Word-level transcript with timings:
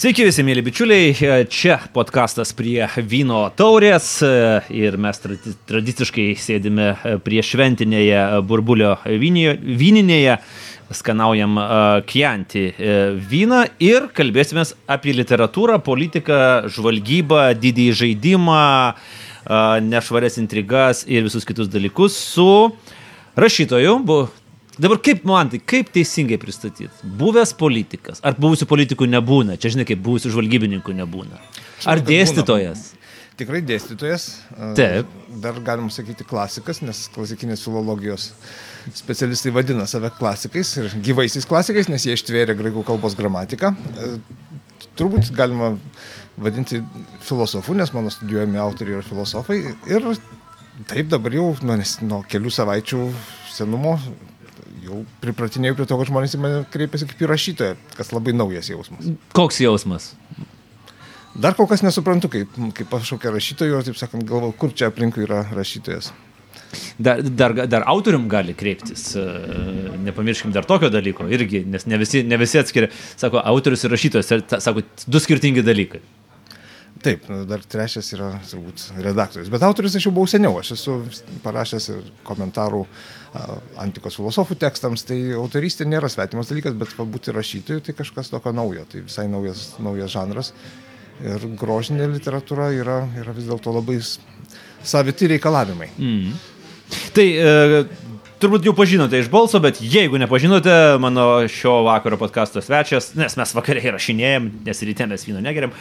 Sveiki 0.00 0.24
visi, 0.24 0.40
mėly 0.40 0.62
bičiuliai, 0.64 1.10
čia 1.52 1.74
podkastas 1.92 2.54
prie 2.56 2.86
vyno 3.04 3.42
taurės. 3.52 4.06
Ir 4.72 4.94
mes 4.96 5.20
tradiciškai 5.68 6.24
sėdime 6.40 6.86
prie 7.20 7.42
šventinėje 7.44 8.22
burbulio 8.48 8.94
vyninėje, 9.04 10.38
skanaujam 11.02 11.60
Kianti 12.08 12.64
vyną 13.28 13.60
ir 13.84 14.08
kalbėsime 14.16 14.64
apie 14.88 15.12
literatūrą, 15.20 15.76
politiką, 15.84 16.40
žvalgybą, 16.72 17.50
didįjį 17.60 18.00
žaidimą, 18.00 18.64
nešvarias 19.84 20.40
intrigas 20.40 21.04
ir 21.04 21.28
visus 21.28 21.44
kitus 21.44 21.68
dalykus 21.68 22.16
su 22.16 22.48
rašytoju, 23.36 23.98
Dabar 24.80 25.00
kaip 25.04 25.26
man 25.28 25.50
tai, 25.52 25.60
kaip 25.60 25.90
teisingai 25.92 26.38
pristatyti? 26.40 26.88
Buvęs 27.20 27.52
politikas, 27.58 28.22
ar 28.24 28.38
buvusių 28.40 28.68
politikų 28.70 29.08
nebūna, 29.12 29.58
čia 29.60 29.74
žinai, 29.74 29.84
kaip 29.88 30.00
buvusių 30.06 30.32
žvalgybininkų 30.32 30.94
nebūna. 31.02 31.40
Ar 31.90 32.00
dėstytojas? 32.04 32.86
Būna. 32.86 33.00
Tikrai 33.40 33.60
dėstytojas. 33.64 34.24
Taip. 34.76 35.12
Dar 35.40 35.56
galim 35.64 35.88
sakyti 35.92 36.26
klasikas, 36.28 36.82
nes 36.84 37.06
klasikinės 37.14 37.62
filologijos 37.64 38.30
specialistai 38.96 39.52
vadina 39.56 39.86
save 39.88 40.10
klasikais 40.16 40.74
ir 40.80 40.96
gyvaisiais 41.06 41.48
klasikais, 41.48 41.88
nes 41.88 42.04
jie 42.04 42.16
ištvėrė 42.18 42.56
graikų 42.58 42.84
kalbos 42.88 43.16
gramatiką. 43.16 43.72
Turbūt 44.98 45.32
galima 45.36 45.72
vadinti 46.40 46.82
filosofu, 47.24 47.76
nes 47.76 47.94
mano 47.96 48.12
studijuojami 48.12 48.60
autoriai 48.60 48.98
yra 48.98 49.06
filosofai. 49.08 49.62
Ir 49.88 50.10
taip 50.90 51.08
dabar 51.12 51.36
jau 51.36 51.54
nu, 51.64 51.78
nuo 52.08 52.20
kelių 52.28 52.52
savaičių 52.52 53.06
senumo 53.54 53.96
jau 54.84 55.02
pripratinėjau 55.22 55.76
prie 55.78 55.88
to, 55.88 55.98
kad 56.00 56.10
žmonės 56.10 56.36
į 56.36 56.40
mane 56.42 56.62
kreipiasi 56.72 57.08
kaip 57.10 57.22
į 57.24 57.28
rašytoją, 57.30 57.76
kas 57.98 58.12
labai 58.14 58.34
naujas 58.36 58.70
jausmas. 58.72 59.12
Koks 59.36 59.60
jausmas? 59.62 60.12
Dar 61.40 61.54
kol 61.54 61.68
kas 61.70 61.84
nesuprantu, 61.86 62.30
kaip, 62.32 62.56
kaip 62.74 62.90
pašaukia 62.90 63.30
rašytojo, 63.36 63.84
taip 63.86 63.98
sakant, 64.00 64.26
galvoju, 64.26 64.56
kur 64.58 64.74
čia 64.74 64.90
aplinkui 64.90 65.24
yra 65.28 65.44
rašytojas. 65.54 66.10
Dar, 66.98 67.22
dar, 67.22 67.54
dar 67.66 67.84
autorium 67.90 68.28
gali 68.30 68.54
kreiptis, 68.54 69.08
e, 69.18 69.24
nepamirškim 70.06 70.52
dar 70.54 70.66
tokio 70.68 70.90
dalyko 70.92 71.26
irgi, 71.32 71.64
nes 71.66 71.86
ne 71.90 71.98
visi, 71.98 72.22
ne 72.26 72.38
visi 72.38 72.60
atskiria, 72.60 72.90
sako, 73.18 73.40
autorius 73.52 73.86
ir 73.86 73.94
rašytojas, 73.94 74.32
sako, 74.62 74.84
du 75.06 75.22
skirtingi 75.22 75.64
dalykai. 75.66 76.02
Taip, 77.00 77.24
dar 77.48 77.62
trečias 77.64 78.10
yra 78.12 78.34
turbūt 78.44 78.90
redaktorius. 79.00 79.48
Bet 79.52 79.62
autorius 79.64 79.96
aš 79.96 80.06
jau 80.08 80.12
buvau 80.12 80.28
seniau, 80.28 80.58
aš 80.60 80.74
esu 80.76 80.98
parašęs 81.44 81.86
ir 81.94 82.02
komentarų 82.28 82.82
antikos 83.80 84.16
filosofų 84.18 84.56
tekstams, 84.58 85.04
tai 85.06 85.18
autorystė 85.38 85.86
nėra 85.86 86.10
svetimas 86.10 86.50
dalykas, 86.50 86.74
bet 86.78 86.94
būti 86.98 87.34
rašytoju 87.34 87.84
tai 87.86 87.94
kažkas 87.98 88.32
tokio 88.32 88.52
naujo, 88.56 88.84
tai 88.90 89.04
visai 89.06 89.28
naujas, 89.30 89.74
naujas 89.82 90.10
žanras. 90.14 90.52
Ir 91.20 91.44
grožinė 91.60 92.08
literatūra 92.10 92.70
yra, 92.72 93.02
yra 93.20 93.34
vis 93.36 93.46
dėlto 93.46 93.74
labai 93.76 93.98
saviti 94.00 95.28
reikalavimai. 95.34 95.90
Mm. 96.00 96.38
Tai 97.14 97.26
e, 97.28 97.82
turbūt 98.40 98.64
jau 98.64 98.72
pažinote 98.76 99.18
iš 99.20 99.28
balso, 99.32 99.60
bet 99.62 99.78
jeigu 99.84 100.18
nepažinote, 100.20 100.72
mano 101.02 101.26
šio 101.50 101.80
vakaro 101.86 102.16
podkasto 102.20 102.62
svečias, 102.64 103.10
nes 103.18 103.36
mes 103.38 103.52
vakariai 103.56 103.92
rašinėjom, 103.94 104.48
nes 104.66 104.82
ryte 104.88 105.06
mes 105.10 105.24
vyno 105.28 105.42
negeriam, 105.44 105.74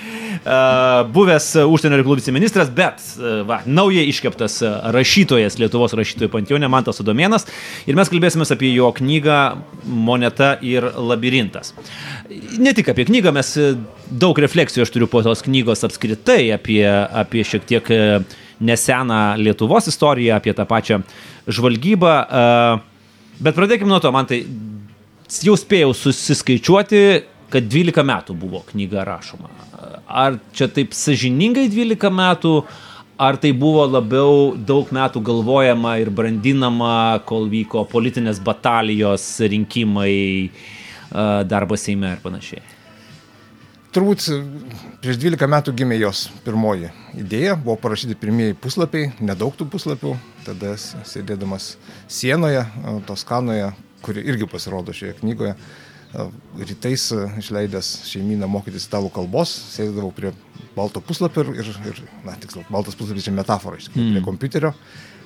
buvęs 1.15 1.47
užsienio 1.63 1.99
reikalų 1.99 2.19
viceministras, 2.19 2.71
bet 2.75 3.03
va, 3.47 3.61
naujai 3.67 4.05
iškeptas 4.11 4.59
rašytojas 4.95 5.59
Lietuvos 5.61 5.95
rašytojų 5.99 6.31
panteonė 6.33 6.71
Mantas 6.71 6.99
Adomėnas 7.03 7.47
ir 7.87 7.99
mes 7.99 8.11
kalbėsime 8.11 8.47
apie 8.49 8.73
jo 8.73 8.91
knygą 8.95 9.39
Moneta 9.89 10.55
ir 10.65 10.91
labirintas. 10.95 11.73
Ne 12.59 12.75
tik 12.77 12.91
apie 12.91 13.07
knygą, 13.09 13.33
mes 13.35 13.55
daug 14.09 14.39
refleksijų 14.41 14.85
aš 14.85 14.93
turiu 14.93 15.09
po 15.11 15.23
tos 15.25 15.43
knygos 15.45 15.85
apskritai 15.87 16.49
apie, 16.55 16.83
apie 16.85 17.45
šiek 17.47 17.67
tiek 17.69 17.91
neseną 18.59 19.37
Lietuvos 19.39 19.87
istoriją, 19.87 20.35
apie 20.35 20.53
tą 20.53 20.65
pačią 20.67 21.01
žvalgybą. 21.47 22.13
Bet 23.39 23.55
pradėkime 23.55 23.89
nuo 23.91 24.01
to, 24.03 24.11
man 24.11 24.27
tai 24.27 24.43
jau 25.45 25.55
spėjau 25.59 25.93
susiskaičiuoti, 25.95 27.03
kad 27.49 27.65
12 27.71 28.05
metų 28.05 28.35
buvo 28.37 28.63
knyga 28.67 29.05
rašoma. 29.07 29.49
Ar 30.09 30.39
čia 30.53 30.67
taip 30.73 30.93
sažiningai 30.97 31.67
12 31.71 32.11
metų, 32.13 32.53
ar 33.19 33.37
tai 33.41 33.51
buvo 33.57 33.85
labiau 33.87 34.55
daug 34.55 34.91
metų 34.95 35.21
galvojama 35.25 35.97
ir 36.01 36.11
brandinama, 36.13 37.21
kol 37.29 37.47
vyko 37.51 37.85
politinės 37.89 38.41
batalijos, 38.43 39.25
rinkimai, 39.39 40.49
darbo 41.49 41.77
Seime 41.79 42.13
ir 42.15 42.21
panašiai? 42.25 42.78
Turbūt 43.89 44.21
prieš 45.01 45.17
12 45.17 45.47
metų 45.49 45.73
gimė 45.73 45.95
jos 45.97 46.27
pirmoji 46.45 46.91
idėja, 47.17 47.55
buvo 47.57 47.73
parašyti 47.81 48.17
pirmieji 48.21 48.57
puslapiai, 48.61 49.07
nedaug 49.17 49.55
tų 49.57 49.65
puslapių, 49.73 50.11
tada 50.45 50.75
sėdėdamas 50.77 51.71
sienoje, 52.05 52.67
Toskanoje, 53.09 53.71
kuri 54.05 54.21
irgi 54.29 54.45
pasirodo 54.51 54.93
šioje 54.93 55.15
knygoje, 55.23 55.55
rytais 56.69 57.07
išleidęs 57.41 57.89
šeimyną 58.11 58.49
mokytis 58.49 58.85
italų 58.85 59.09
kalbos, 59.15 59.55
sėdėdavau 59.73 60.13
prie 60.13 60.35
balto 60.77 61.01
puslapio 61.01 61.47
ir, 61.49 61.73
ir 61.89 62.03
na, 62.27 62.37
tiksliau, 62.37 62.67
baltas 62.69 62.97
puslapis 62.97 63.25
čia 63.25 63.33
metafora, 63.33 63.81
iš 63.81 63.89
tikrųjų, 63.89 64.05
mm. 64.05 64.19
prie 64.19 64.25
kompiuterio 64.29 64.73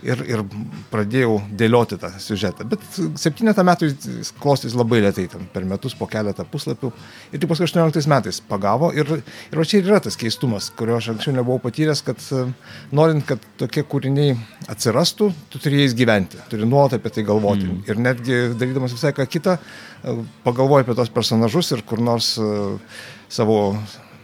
ir, 0.03 0.21
ir 0.27 0.43
pradėjau 0.91 1.37
dėlioti 1.59 1.97
tą 2.01 2.11
siužetą. 2.21 2.65
Bet 2.69 2.83
septynetą 3.19 3.65
metų 3.67 3.89
jis 3.89 4.31
klostys 4.41 4.75
labai 4.77 5.01
lietai, 5.03 5.25
ten 5.31 5.47
per 5.53 5.65
metus 5.67 5.95
po 5.97 6.07
keletą 6.11 6.45
puslapių. 6.49 6.91
Ir 7.31 7.41
tik 7.41 7.49
paskui 7.51 7.67
18 7.67 8.09
metais 8.11 8.41
pagavo. 8.49 8.91
Ir, 8.95 9.09
ir 9.23 9.63
čia 9.63 9.79
ir 9.79 9.89
yra 9.89 10.01
tas 10.03 10.17
keistumas, 10.19 10.69
kurio 10.77 10.97
aš 10.99 11.13
anksčiau 11.15 11.35
nebuvau 11.37 11.61
patyręs, 11.63 12.03
kad 12.05 12.21
e, 12.35 12.45
norint, 12.95 13.25
kad 13.29 13.43
tokie 13.61 13.85
kūriniai 13.87 14.37
atsirastų, 14.71 15.31
tu 15.53 15.63
turi 15.63 15.83
jais 15.83 15.97
gyventi, 15.97 16.41
turi 16.51 16.67
nuolat 16.69 16.97
apie 16.99 17.13
tai 17.13 17.25
galvoti. 17.27 17.67
Mm. 17.69 17.83
Ir 17.89 18.05
netgi 18.09 18.39
darydamas 18.59 18.95
visai 18.95 19.13
ką 19.15 19.27
kitą, 19.29 19.57
e, 19.57 20.17
pagalvoji 20.47 20.87
apie 20.87 20.97
tos 20.99 21.13
personažus 21.13 21.73
ir 21.75 21.85
kur 21.87 22.03
nors 22.03 22.35
e, 22.37 22.53
savo 23.33 23.59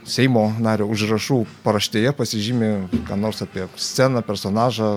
Seimo 0.09 0.47
nario 0.57 0.87
užrašų 0.89 1.43
paraštėje 1.61 2.11
pasižymė, 2.17 2.69
ką 3.05 3.17
nors 3.19 3.43
apie 3.45 3.67
sceną, 3.77 4.23
personažą, 4.25 4.87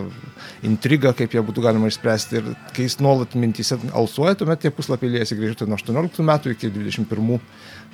intrigą, 0.65 1.13
kaip 1.17 1.35
ją 1.37 1.43
būtų 1.45 1.65
galima 1.67 1.91
išspręsti. 1.91 2.39
Ir 2.41 2.49
kai 2.73 2.87
jis 2.87 2.97
nuolat 3.05 3.37
mintise 3.37 3.77
alsuoja, 3.93 4.39
tuomet 4.41 4.63
tie 4.65 4.73
puslapiai 4.73 5.13
liejasi 5.19 5.37
grįžti 5.37 5.69
nuo 5.69 5.77
18 5.77 6.25
metų 6.29 6.55
iki 6.55 6.73
21 6.73 7.43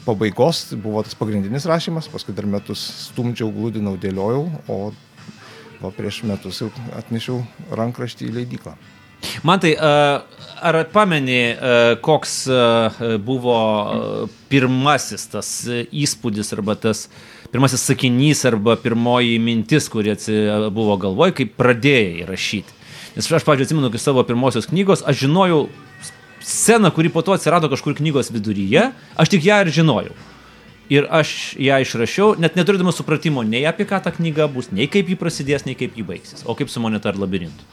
pabaigos. 0.06 0.62
Buvo 0.78 1.02
tas 1.02 1.18
pagrindinis 1.18 1.66
rašymas, 1.66 2.10
paskui 2.12 2.36
dar 2.38 2.46
metus 2.46 2.84
stumdžiau, 3.08 3.50
glūdinau, 3.56 3.96
dėliojau, 3.98 4.44
o, 4.70 4.78
o 5.82 5.92
prieš 5.98 6.22
metus 6.28 6.62
jau 6.62 6.70
atnešiau 7.00 7.42
rankraštį 7.82 8.30
į 8.30 8.38
leidyklą. 8.38 8.78
Man 9.46 9.60
tai, 9.62 9.74
ar 9.78 10.78
pameni, 10.92 11.40
koks 12.04 12.36
buvo 13.24 13.58
pirmasis 14.50 15.28
tas 15.32 15.50
įspūdis 15.68 16.54
arba 16.56 16.76
tas 16.78 17.06
pirmasis 17.52 17.86
sakinys 17.88 18.44
arba 18.48 18.76
pirmoji 18.80 19.38
mintis, 19.42 19.88
kuri 19.92 20.14
buvo 20.74 20.98
galvoj, 21.00 21.34
kai 21.36 21.48
pradėjai 21.48 22.26
rašyti? 22.28 22.74
Nes 23.16 23.26
aš, 23.26 23.42
pavyzdžiui, 23.42 23.66
atsimenu, 23.66 23.90
kai 23.90 24.00
savo 24.02 24.22
pirmosios 24.26 24.68
knygos, 24.70 25.02
aš 25.02 25.24
žinojau 25.24 25.64
sceną, 26.44 26.92
kuri 26.94 27.10
po 27.10 27.24
to 27.26 27.34
atsirado 27.34 27.70
kažkur 27.72 27.96
knygos 27.98 28.30
viduryje, 28.30 28.90
aš 29.18 29.32
tik 29.32 29.48
ją 29.48 29.62
ir 29.64 29.72
žinojau. 29.74 30.14
Ir 30.88 31.08
aš 31.12 31.56
ją 31.60 31.80
išrašiau, 31.84 32.36
net 32.40 32.54
neturėdamas 32.56 32.96
supratimo 32.96 33.42
nei 33.44 33.64
apie 33.68 33.84
ką 33.88 33.98
ta 34.04 34.12
knyga 34.14 34.46
bus, 34.48 34.70
nei 34.72 34.86
kaip 34.88 35.10
ji 35.10 35.18
prasidės, 35.20 35.66
nei 35.66 35.74
kaip 35.76 35.98
ji 35.98 36.04
baigsis, 36.06 36.46
o 36.48 36.54
kaip 36.56 36.70
su 36.72 36.80
moneta 36.80 37.10
ar 37.10 37.18
labirintu. 37.20 37.66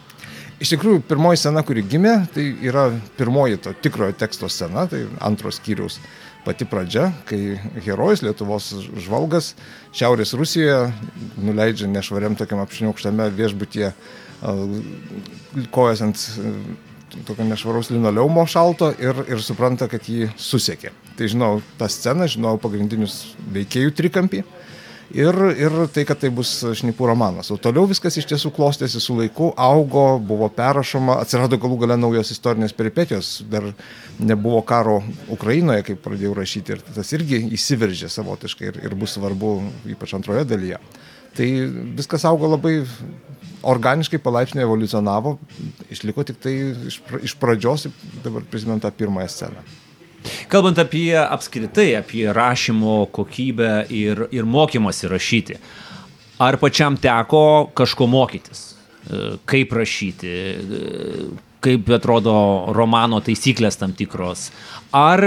Iš 0.56 0.72
tikrųjų, 0.72 1.02
pirmoji 1.04 1.42
scena, 1.42 1.66
kuri 1.68 1.84
gimė, 1.84 2.14
tai 2.32 2.46
yra 2.64 2.88
pirmoji 3.18 3.60
to 3.66 3.74
tikrojo 3.84 4.16
teksto 4.16 4.48
scena, 4.52 4.86
tai 4.88 5.04
antros 5.26 5.60
skyriaus 5.60 6.00
pati 6.46 6.68
pradžia, 6.70 7.10
kai 7.28 7.58
herojus 7.84 8.22
Lietuvos 8.24 8.70
žvalgas 9.04 9.52
Šiaurės 9.96 10.32
Rusijoje 10.38 10.94
nuleidžia 11.42 11.90
nešvariam 11.92 12.38
tokiam 12.40 12.62
apšniaukštame 12.64 13.28
viešbutyje 13.36 13.92
kojas 15.76 16.04
ant 16.06 16.24
tokio 17.26 17.48
nešvaraus 17.48 17.90
linoleumo 17.92 18.46
šalto 18.48 18.92
ir, 19.00 19.26
ir 19.32 19.42
supranta, 19.44 19.88
kad 19.92 20.08
jį 20.08 20.30
susiekė. 20.40 20.92
Tai 21.16 21.30
žinau 21.32 21.52
tą 21.80 21.90
sceną, 21.92 22.28
žinau 22.32 22.56
pagrindinius 22.62 23.36
veikėjų 23.56 23.94
trikampį 23.96 24.44
ir, 25.14 25.38
ir 25.60 25.76
tai, 25.94 26.06
kad 26.08 26.20
tai 26.22 26.32
bus 26.34 26.52
šnipų 26.80 27.10
romanas. 27.12 27.52
O 27.54 27.58
toliau 27.62 27.86
viskas 27.90 28.18
iš 28.18 28.28
tiesų 28.32 28.52
klostėsi 28.56 29.02
su 29.04 29.18
laiku, 29.18 29.52
augo, 29.58 30.06
buvo 30.20 30.50
perrašoma, 30.54 31.20
atsirado 31.24 31.60
galų 31.62 31.82
gale 31.84 32.00
naujos 32.00 32.34
istorinės 32.36 32.76
peripetijos, 32.78 33.38
dar 33.52 33.68
nebuvo 34.20 34.62
karo 34.66 35.02
Ukrainoje, 35.34 35.86
kai 35.90 35.98
pradėjau 36.00 36.36
rašyti 36.40 36.76
ir 36.76 36.84
tas 36.96 37.14
irgi 37.18 37.44
įsiveržė 37.58 38.10
savotiškai 38.12 38.72
ir, 38.72 38.82
ir 38.90 38.98
bus 38.98 39.18
svarbu 39.20 39.58
ypač 39.96 40.16
antroje 40.18 40.46
dalyje. 40.50 40.82
Tai 41.36 41.48
viskas 41.98 42.24
augo 42.26 42.48
labai 42.54 42.78
organiškai, 43.66 44.22
palaipsniui 44.24 44.64
evoliucionavo, 44.64 45.36
išliko 45.92 46.24
tik 46.28 46.38
tai 46.44 46.54
iš, 46.88 47.36
pradžios, 47.42 47.90
dabar 48.24 48.46
prisimenu 48.48 48.80
tą 48.84 48.94
pirmąją 48.96 49.32
sceną. 49.34 49.66
Kalbant 50.52 50.80
apie 50.82 51.14
apskritai, 51.20 51.92
apie 52.00 52.28
rašymo 52.34 53.06
kokybę 53.16 53.86
ir, 53.94 54.26
ir 54.36 54.48
mokymasi 54.48 55.10
rašyti, 55.12 55.60
ar 56.42 56.60
pačiam 56.62 56.98
teko 57.02 57.72
kažko 57.78 58.08
mokytis? 58.12 58.64
E, 59.06 59.24
kaip 59.46 59.74
rašyti, 59.78 60.30
e, 60.30 61.26
kaip 61.66 61.90
atrodo 61.98 62.36
romano 62.78 63.22
taisyklės 63.26 63.78
tam 63.82 63.94
tikros, 63.98 64.50
ar 64.94 65.24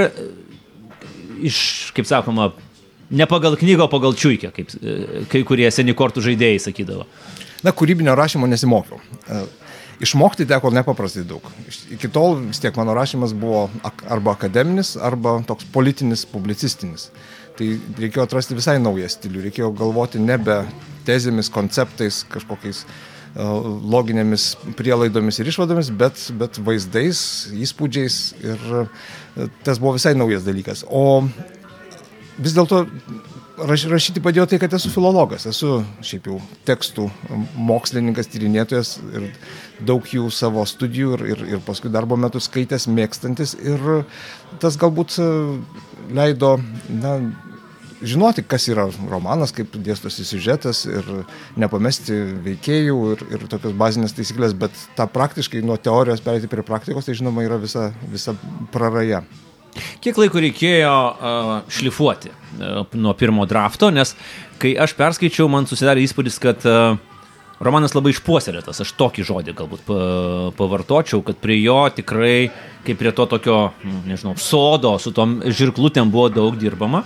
iš, 1.43 1.59
kaip 1.95 2.07
sakoma, 2.09 2.53
ne 3.11 3.27
pagal 3.31 3.57
knygą, 3.59 3.89
pagal 3.91 4.17
čiūkę, 4.19 4.53
kaip 4.55 4.75
kai 5.31 5.43
kurie 5.47 5.71
seni 5.75 5.95
kortų 5.97 6.23
žaidėjai 6.27 6.61
sakydavo. 6.69 7.07
Na, 7.67 7.73
kūrybinio 7.75 8.15
rašymo 8.19 8.47
nesimokiau. 8.51 9.01
Išmokti 9.99 10.47
teko 10.47 10.71
nepaprastai 10.71 11.25
daug. 11.27 11.43
Iki 11.91 12.11
tol 12.15 12.37
vis 12.45 12.61
tiek 12.63 12.77
mano 12.79 12.95
rašymas 12.95 13.33
buvo 13.35 13.67
arba 14.07 14.37
akademinis, 14.37 14.95
arba 14.95 15.41
toks 15.47 15.67
politinis, 15.75 16.23
publicistinis. 16.29 17.09
Tai 17.59 17.69
reikėjo 17.99 18.29
atrasti 18.29 18.55
visai 18.55 18.77
naują 18.79 19.09
stilių, 19.11 19.43
reikėjo 19.49 19.73
galvoti 19.75 20.23
nebe 20.23 20.61
tezėmis, 21.09 21.51
konceptais, 21.51 22.21
kažkokiais 22.31 22.85
uh, 22.85 23.67
loginėmis 23.91 24.53
prielaidomis 24.79 25.41
ir 25.43 25.51
išvadomis, 25.51 25.91
bet, 25.91 26.23
bet 26.39 26.61
vaizdais, 26.63 27.21
įspūdžiais 27.59 28.21
ir 28.45 28.67
uh, 28.85 29.09
tas 29.67 29.83
buvo 29.83 29.97
visai 29.99 30.15
naujas 30.15 30.47
dalykas. 30.47 30.85
O 30.87 31.25
vis 32.39 32.55
dėlto 32.55 32.85
raš, 33.67 33.87
rašyti 33.91 34.23
padėjo 34.23 34.47
tai, 34.51 34.61
kad 34.63 34.75
esu 34.79 34.91
filologas, 34.93 35.47
esu 35.51 35.81
šiaip 36.05 36.29
jau 36.31 36.39
tekstų 36.69 37.09
mokslininkas, 37.57 38.31
tyrinėtojas 38.33 38.95
ir 39.15 39.29
daug 39.89 40.07
jų 40.13 40.29
savo 40.35 40.65
studijų 40.69 41.19
ir, 41.19 41.27
ir, 41.33 41.45
ir 41.57 41.65
paskui 41.67 41.93
darbo 41.93 42.19
metu 42.21 42.43
skaitęs, 42.43 42.89
mėgstantis 42.93 43.57
ir 43.59 44.05
tas 44.63 44.79
galbūt 44.81 45.19
e, 45.23 45.29
leido, 46.15 46.57
na, 46.91 47.19
žinoti, 48.03 48.45
kas 48.47 48.69
yra 48.71 48.87
romanas, 49.11 49.53
kaip 49.55 49.75
dėstosi 49.75 50.27
siužetas 50.27 50.85
ir 50.89 51.09
nepamesti 51.59 52.17
veikėjų 52.47 53.01
ir, 53.15 53.27
ir 53.35 53.49
tokios 53.51 53.75
bazinės 53.79 54.15
taisyklės, 54.17 54.55
bet 54.59 54.87
tą 54.99 55.09
praktiškai 55.11 55.65
nuo 55.67 55.79
teorijos 55.81 56.23
perėti 56.25 56.51
prie 56.51 56.67
praktikos, 56.67 57.09
tai 57.09 57.19
žinoma 57.19 57.47
yra 57.47 57.61
visa, 57.61 57.91
visa 58.13 58.37
praraja. 58.75 59.25
Kiek 60.03 60.19
laiko 60.19 60.41
reikėjo 60.43 60.95
uh, 60.95 61.53
šlifuoti 61.73 62.33
uh, 62.33 62.83
nuo 62.99 63.15
pirmo 63.19 63.47
drafto, 63.47 63.93
nes 63.95 64.15
kai 64.59 64.75
aš 64.81 64.97
perskaičiau, 64.99 65.47
man 65.53 65.69
susidarė 65.71 66.03
įspūdis, 66.07 66.39
kad 66.43 66.65
uh, 66.67 66.97
romanas 67.63 67.95
labai 67.97 68.13
išpuoselėtas, 68.15 68.83
aš 68.85 68.93
tokį 68.99 69.25
žodį 69.27 69.55
galbūt 69.59 69.91
pavartočiau, 70.59 71.23
kad 71.27 71.41
prie 71.43 71.59
jo 71.61 71.81
tikrai, 71.95 72.51
kaip 72.87 73.01
prie 73.01 73.13
to 73.15 73.27
tokio, 73.31 73.59
nežinau, 74.07 74.37
sodo 74.41 74.95
su 75.03 75.13
tom 75.15 75.41
žirklutėm 75.43 76.13
buvo 76.15 76.29
daug 76.33 76.59
dirbama. 76.59 77.05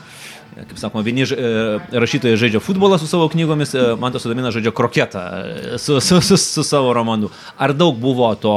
Kaip 0.52 0.76
sakoma, 0.76 1.00
vieni 1.00 1.24
rašytojai 1.24 2.36
žaidžia 2.36 2.60
futbolą 2.60 2.98
su 3.00 3.06
savo 3.08 3.30
knygomis, 3.32 3.72
man 3.96 4.12
tas 4.12 4.20
sudamina 4.26 4.50
žaidžia 4.52 4.74
kroketą 4.76 5.22
su, 5.80 5.96
su, 6.04 6.20
su, 6.20 6.36
su 6.36 6.64
savo 6.68 6.92
romanu. 6.92 7.32
Ar 7.56 7.72
daug 7.72 7.96
buvo 7.96 8.28
to 8.36 8.56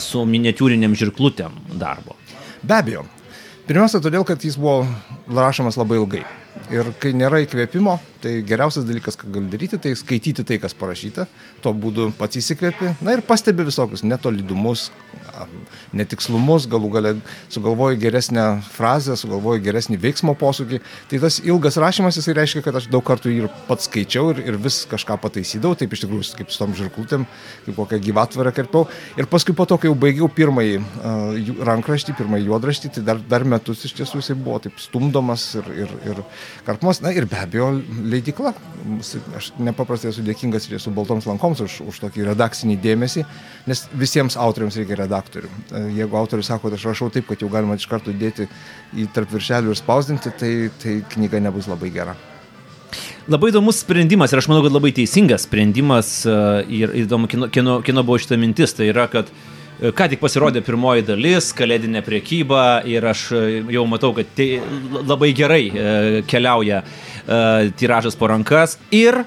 su 0.00 0.24
miniatūriniam 0.24 0.96
žirklutėm 0.96 1.76
darbo? 1.76 2.16
Be 2.62 2.76
abejo. 2.76 3.04
Pirmiausia, 3.68 4.00
todėl, 4.02 4.24
kad 4.26 4.42
jis 4.44 4.56
buvo 4.60 4.84
rašomas 5.30 5.78
labai 5.78 6.00
ilgai. 6.00 6.24
Ir 6.74 6.90
kai 7.00 7.12
nėra 7.16 7.40
įkvėpimo, 7.44 7.96
tai 8.22 8.34
geriausias 8.46 8.86
dalykas, 8.88 9.18
ką 9.20 9.30
gali 9.34 9.50
daryti, 9.52 9.78
tai 9.80 9.94
skaityti 9.98 10.44
tai, 10.46 10.60
kas 10.62 10.76
parašyta, 10.76 11.26
tuo 11.64 11.72
būdu 11.76 12.10
pats 12.18 12.40
įsikvėpi, 12.40 12.94
na 13.04 13.16
ir 13.16 13.24
pastebi 13.26 13.66
visokius 13.66 14.04
netolydumus, 14.06 14.88
netikslumus, 15.96 16.66
galų 16.70 16.90
galę 16.94 17.12
sugalvoju 17.52 17.98
geresnę 18.00 18.44
frazę, 18.74 19.16
sugalvoju 19.18 19.62
geresnį 19.64 19.98
veiksmo 20.02 20.34
posūkį. 20.38 20.80
Tai 21.10 21.20
tas 21.24 21.40
ilgas 21.44 21.78
rašymas, 21.80 22.18
jisai 22.18 22.36
reiškia, 22.38 22.62
kad 22.66 22.76
aš 22.80 22.88
daug 22.92 23.04
kartų 23.06 23.32
ir 23.34 23.48
pats 23.68 23.88
skaičiau 23.88 24.34
ir, 24.34 24.42
ir 24.50 24.58
vis 24.60 24.82
kažką 24.90 25.16
pataisydavau, 25.22 25.78
taip 25.78 25.94
iš 25.94 26.04
tikrųjų 26.04 26.28
kaip 26.40 26.52
su 26.52 26.60
tom 26.60 26.74
žirklutėm, 26.78 27.26
kaip 27.66 27.78
kokią 27.78 28.00
gyvatvarą 28.06 28.52
karpiau. 28.56 28.86
Ir 29.20 29.28
paskui 29.30 29.56
po 29.56 29.66
to, 29.68 29.78
kai 29.80 29.90
jau 29.90 29.96
baigiau 29.98 30.30
pirmąjį 30.34 30.78
uh, 30.80 31.52
rankraštį, 31.70 32.16
pirmąjį 32.20 32.50
juodraštį, 32.50 32.92
tai 32.96 33.06
dar, 33.10 33.22
dar 33.30 33.46
metus 33.48 33.84
iš 33.88 33.96
tiesų 33.98 34.22
jisai 34.22 34.38
buvo 34.38 34.60
taip 34.66 34.78
stumdomas 34.82 35.46
ir, 35.60 35.72
ir, 35.86 35.96
ir 36.12 36.22
karpmas. 36.68 37.02
Na 37.04 37.14
ir 37.16 37.28
be 37.30 37.40
abejo, 37.40 37.72
leidikla. 38.10 38.52
Aš 39.38 39.50
nepaprastai 39.60 40.10
esu 40.10 40.24
dėkingas 40.26 40.66
ir 40.68 40.78
esu 40.78 40.92
Baltoms 40.94 41.28
lankoms 41.28 41.62
už, 41.64 41.80
už 41.90 42.00
tokį 42.04 42.26
redakcinį 42.30 42.76
dėmesį, 42.82 43.24
nes 43.70 43.84
visiems 43.98 44.38
autoriams 44.40 44.78
reikia 44.80 44.98
redaktorių. 45.02 45.50
E, 45.50 45.84
jeigu 46.00 46.18
autorius 46.20 46.50
sako, 46.50 46.68
kad 46.68 46.78
aš 46.78 46.88
rašau 46.90 47.10
taip, 47.14 47.28
kad 47.30 47.44
jau 47.44 47.50
galima 47.52 47.78
iš 47.78 47.86
karto 47.90 48.14
dėti 48.14 48.48
į 48.96 49.06
tarp 49.14 49.32
viršelių 49.34 49.74
ir 49.74 49.80
spausdinti, 49.80 50.34
tai, 50.40 50.52
tai 50.82 50.98
knyga 51.14 51.42
nebus 51.44 51.70
labai 51.70 51.92
gera. 51.94 52.16
Labai 53.30 53.52
įdomus 53.52 53.84
sprendimas 53.84 54.32
ir 54.32 54.40
aš 54.40 54.48
manau, 54.50 54.64
kad 54.66 54.74
labai 54.74 54.90
teisingas 54.96 55.46
sprendimas 55.46 56.20
e, 56.26 56.36
ir 56.80 56.94
įdomu, 57.04 57.30
kino, 57.30 57.50
kino, 57.52 57.78
kino 57.86 58.04
buvo 58.06 58.18
šitą 58.18 58.40
mintis. 58.40 58.74
Tai 58.74 58.88
yra, 58.90 59.06
kad 59.12 59.30
e, 59.30 59.59
ką 59.80 60.08
tik 60.12 60.20
pasirodė 60.20 60.62
pirmoji 60.66 61.06
dalis, 61.08 61.50
kalėdinė 61.56 62.04
priekyba 62.06 62.64
ir 62.88 63.06
aš 63.10 63.26
jau 63.72 63.84
matau, 63.88 64.12
kad 64.16 64.28
tai 64.36 64.48
labai 65.00 65.32
gerai 65.36 65.64
keliauja 66.28 66.82
tiražas 67.80 68.18
po 68.18 68.28
rankas 68.32 68.76
ir 68.92 69.22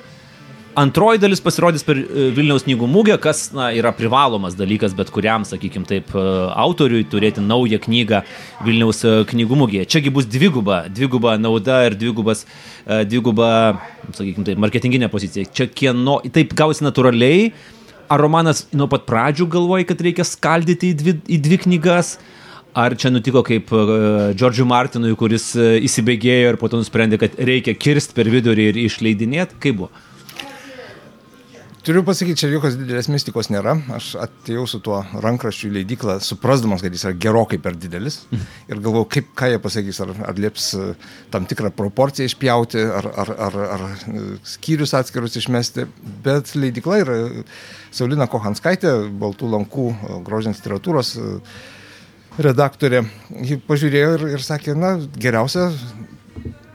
Antroji 0.73 1.19
dalis 1.21 1.41
pasirodys 1.43 1.83
per 1.85 1.99
e, 1.99 2.29
Vilniaus 2.33 2.63
knygų 2.65 2.87
mūgę, 2.89 3.17
kas 3.21 3.43
na, 3.53 3.67
yra 3.77 3.91
privalomas 3.93 4.55
dalykas 4.57 4.95
bet 4.97 5.11
kuriam, 5.13 5.45
sakykime 5.45 5.85
taip, 5.85 6.09
e, 6.17 6.23
autoriui 6.63 7.05
turėti 7.09 7.43
naują 7.45 7.77
knygą 7.83 8.23
Vilniaus 8.65 9.03
e, 9.05 9.11
knygų 9.29 9.59
mūgėje. 9.59 9.85
Čiagi 9.93 10.13
bus 10.13 10.25
dviguba, 10.25 10.83
dviguba 10.89 11.35
nauda 11.37 11.83
ir 11.85 11.97
dvigubas, 11.99 12.47
dviguba, 12.87 13.51
sakykime 14.09 14.47
taip, 14.49 14.63
marketinginė 14.65 15.11
pozicija. 15.13 15.45
Čia 15.53 15.69
kieno, 15.69 16.17
taip 16.33 16.57
gausi 16.57 16.87
natūraliai, 16.87 17.51
ar 18.11 18.23
romanas 18.23 18.65
nuo 18.75 18.87
pat 18.91 19.05
pradžių 19.09 19.49
galvoja, 19.51 19.87
kad 19.89 20.01
reikia 20.03 20.25
skaldyti 20.27 20.93
į 20.93 20.97
dvi, 21.01 21.17
į 21.37 21.43
dvi 21.47 21.59
knygas, 21.67 22.17
Ar 22.73 22.95
čia 22.97 23.11
nutiko 23.13 23.43
kaip 23.45 23.69
Džordžiui 24.33 24.65
Martinui, 24.65 25.11
kuris 25.17 25.51
įsibėgėjo 25.53 26.55
ir 26.55 26.57
po 26.57 26.65
to 26.73 26.79
nusprendė, 26.81 27.19
kad 27.21 27.35
reikia 27.37 27.75
kirsti 27.77 28.15
per 28.17 28.31
vidurį 28.33 28.65
ir 28.71 28.79
išleidinėti? 28.87 29.59
Kaip 29.61 29.77
buvo? 29.83 29.91
Turiu 31.83 31.99
pasakyti, 32.07 32.39
čia 32.39 32.47
jokios 32.47 32.77
didelės 32.79 33.09
mistikos 33.11 33.49
nėra. 33.51 33.73
Aš 33.91 34.13
atėjau 34.23 34.61
su 34.71 34.77
tuo 34.85 35.01
rankraščių 35.19 35.71
leidyklą, 35.75 36.13
suprasdamas, 36.23 36.79
kad 36.79 36.93
jis 36.95 37.03
yra 37.09 37.17
gerokai 37.25 37.59
per 37.59 37.75
didelis. 37.75 38.21
Ir 38.71 38.79
galvojau, 38.79 39.09
kaip, 39.11 39.33
ką 39.35 39.49
jie 39.51 39.57
pasakys, 39.59 39.99
ar, 40.05 40.13
ar 40.29 40.39
lieps 40.39 40.69
e, 40.79 40.85
tam 41.33 41.43
tikrą 41.49 41.73
proporciją 41.75 42.29
išpjauti, 42.31 42.85
ar, 42.87 43.09
ar, 43.25 43.33
ar, 43.49 43.59
ar 43.75 43.83
e, 43.83 44.23
skyrius 44.53 44.95
atskirus 44.95 45.35
išmesti. 45.41 45.83
Bet 46.23 46.55
leidykla 46.55 47.01
yra 47.03 47.19
Saulina 47.91 48.29
Kohanskaitė, 48.31 48.95
Baltų 49.19 49.51
lankų 49.51 49.89
e, 49.91 50.17
grožinės 50.23 50.63
literatūros 50.63 51.17
redaktorė. 52.47 53.03
Ji 53.43 53.59
pažiūrėjo 53.67 54.15
ir, 54.21 54.27
ir 54.37 54.47
sakė, 54.47 54.79
na, 54.79 54.95
geriausia 55.19 55.67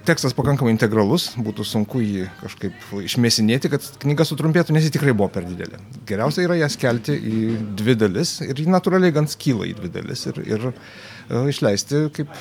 tekstas 0.09 0.35
pakankamai 0.37 0.73
integralus, 0.75 1.29
būtų 1.45 1.67
sunku 1.69 2.00
jį 2.03 2.29
kažkaip 2.41 2.88
išmėsinėti, 3.05 3.71
kad 3.73 3.85
knyga 4.03 4.27
sutrumpėtų, 4.29 4.75
nes 4.77 4.88
ji 4.88 4.95
tikrai 4.97 5.15
buvo 5.17 5.29
per 5.35 5.47
didelė. 5.49 5.81
Geriausia 6.09 6.47
yra 6.47 6.59
ją 6.62 6.71
skelti 6.73 7.15
į 7.17 7.43
dvi 7.79 7.97
dalis 8.00 8.38
ir 8.47 8.59
ji 8.59 8.69
natūraliai 8.73 9.15
gan 9.15 9.29
skyla 9.31 9.69
į 9.69 9.77
dvi 9.79 9.93
dalis 9.99 10.25
ir, 10.31 10.41
ir 10.49 10.67
uh, 10.71 11.45
išleisti 11.50 12.09
kaip 12.17 12.33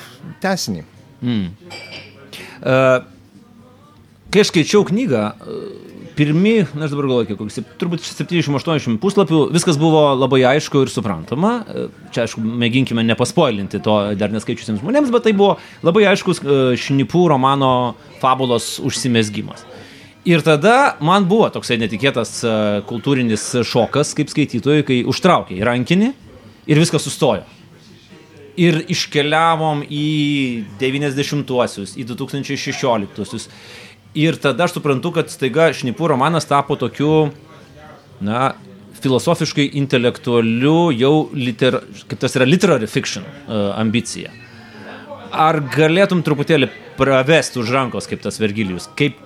tesinį. 0.44 0.84
Mm. 1.22 1.46
Uh, 2.58 3.17
kai 4.32 4.44
aš 4.44 4.52
skaičiau 4.52 4.84
knygą, 4.88 5.24
pirmi, 6.18 6.66
na 6.74 6.86
aš 6.86 6.92
dabar 6.92 7.06
galvoju, 7.06 7.36
kokius, 7.38 7.60
turbūt 7.78 8.02
70-80 8.02 8.98
puslapių, 9.02 9.44
viskas 9.54 9.78
buvo 9.78 10.02
labai 10.18 10.42
aišku 10.50 10.82
ir 10.82 10.90
suprantama. 10.90 11.52
Čia, 12.14 12.24
aišku, 12.24 12.42
mėginkime 12.42 13.04
nepaspoilinti 13.06 13.78
to 13.84 13.96
dar 14.18 14.34
neskaičiusiems 14.34 14.82
žmonėms, 14.82 15.12
bet 15.14 15.28
tai 15.28 15.34
buvo 15.38 15.56
labai 15.86 16.08
aiškus 16.10 16.42
e, 16.42 16.56
šnipų 16.80 17.28
romano 17.30 17.72
fabulos 18.22 18.76
užsimesgymas. 18.82 19.62
Ir 20.28 20.42
tada 20.44 20.96
man 21.04 21.28
buvo 21.30 21.46
toksai 21.54 21.78
netikėtas 21.80 22.40
e, 22.42 22.56
kultūrinis 22.90 23.52
šokas 23.68 24.10
kaip 24.18 24.32
skaitytojui, 24.34 24.86
kai 24.88 24.98
užtraukė 25.08 25.60
į 25.60 25.64
rankinį 25.70 26.10
ir 26.68 26.82
viskas 26.82 27.06
sustojo. 27.06 27.46
Ir 28.58 28.80
iškeliavom 28.90 29.84
į 29.86 30.06
90-uosius, 30.80 31.94
į 31.94 32.08
2016-uosius 32.10 33.46
Ir 34.18 34.38
tada 34.42 34.66
aš 34.66 34.78
suprantu, 34.78 35.12
kad 35.14 35.30
staiga 35.30 35.68
šnipų 35.76 36.08
romanas 36.10 36.48
tapo 36.48 36.74
tokiu, 36.80 37.28
na, 38.24 38.54
filosofiškai 38.98 39.68
intelektualiu, 39.78 40.90
jau 40.96 41.14
liter, 41.36 41.80
kaip 42.08 42.20
tas 42.22 42.34
yra 42.38 42.48
literary 42.48 42.88
fiction 42.90 43.26
uh, 43.26 43.70
ambicija. 43.78 44.32
Ar 45.28 45.60
galėtum 45.74 46.24
truputėlį 46.26 46.70
pravesti 46.98 47.60
už 47.62 47.72
rankos, 47.74 48.08
kaip 48.10 48.24
tas 48.24 48.40
Vergilijus? 48.40 48.88
Kaip, 48.98 49.20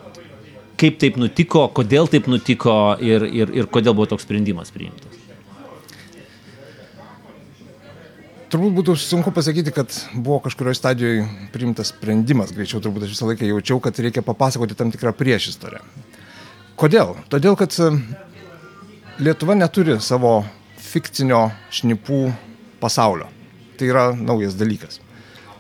kaip 0.81 0.99
taip 1.01 1.17
nutiko, 1.21 1.69
kodėl 1.73 2.11
taip 2.11 2.29
nutiko 2.29 2.77
ir, 3.01 3.25
ir, 3.31 3.55
ir 3.63 3.71
kodėl 3.73 3.97
buvo 3.97 4.11
toks 4.13 4.27
sprendimas 4.27 4.75
priimtas? 4.75 5.12
Turbūt 8.53 8.75
būtų 8.77 8.97
sunku 9.01 9.33
pasakyti, 9.35 9.73
kad 9.75 9.95
buvo 10.13 10.39
kažkurioje 10.45 10.77
stadijoje 10.79 11.27
priimtas 11.55 11.93
sprendimas. 11.93 12.53
Greičiau 12.53 12.83
turbūt 12.85 13.07
aš 13.07 13.15
visą 13.15 13.29
laiką 13.31 13.49
jaučiau, 13.49 13.81
kad 13.81 14.01
reikia 14.05 14.25
papasakoti 14.27 14.77
tam 14.77 14.93
tikrą 14.93 15.15
priešistorę. 15.17 15.81
Kodėl? 16.81 17.15
Todėl, 17.33 17.57
kad 17.57 17.75
e, 17.81 17.93
Lietuva 19.23 19.57
neturi 19.57 19.99
savo 20.05 20.41
fikcinio 20.83 21.47
šnipų 21.73 22.21
pasaulio. 22.83 23.31
Tai 23.79 23.89
yra 23.89 24.05
naujas 24.17 24.57
dalykas. 24.59 25.01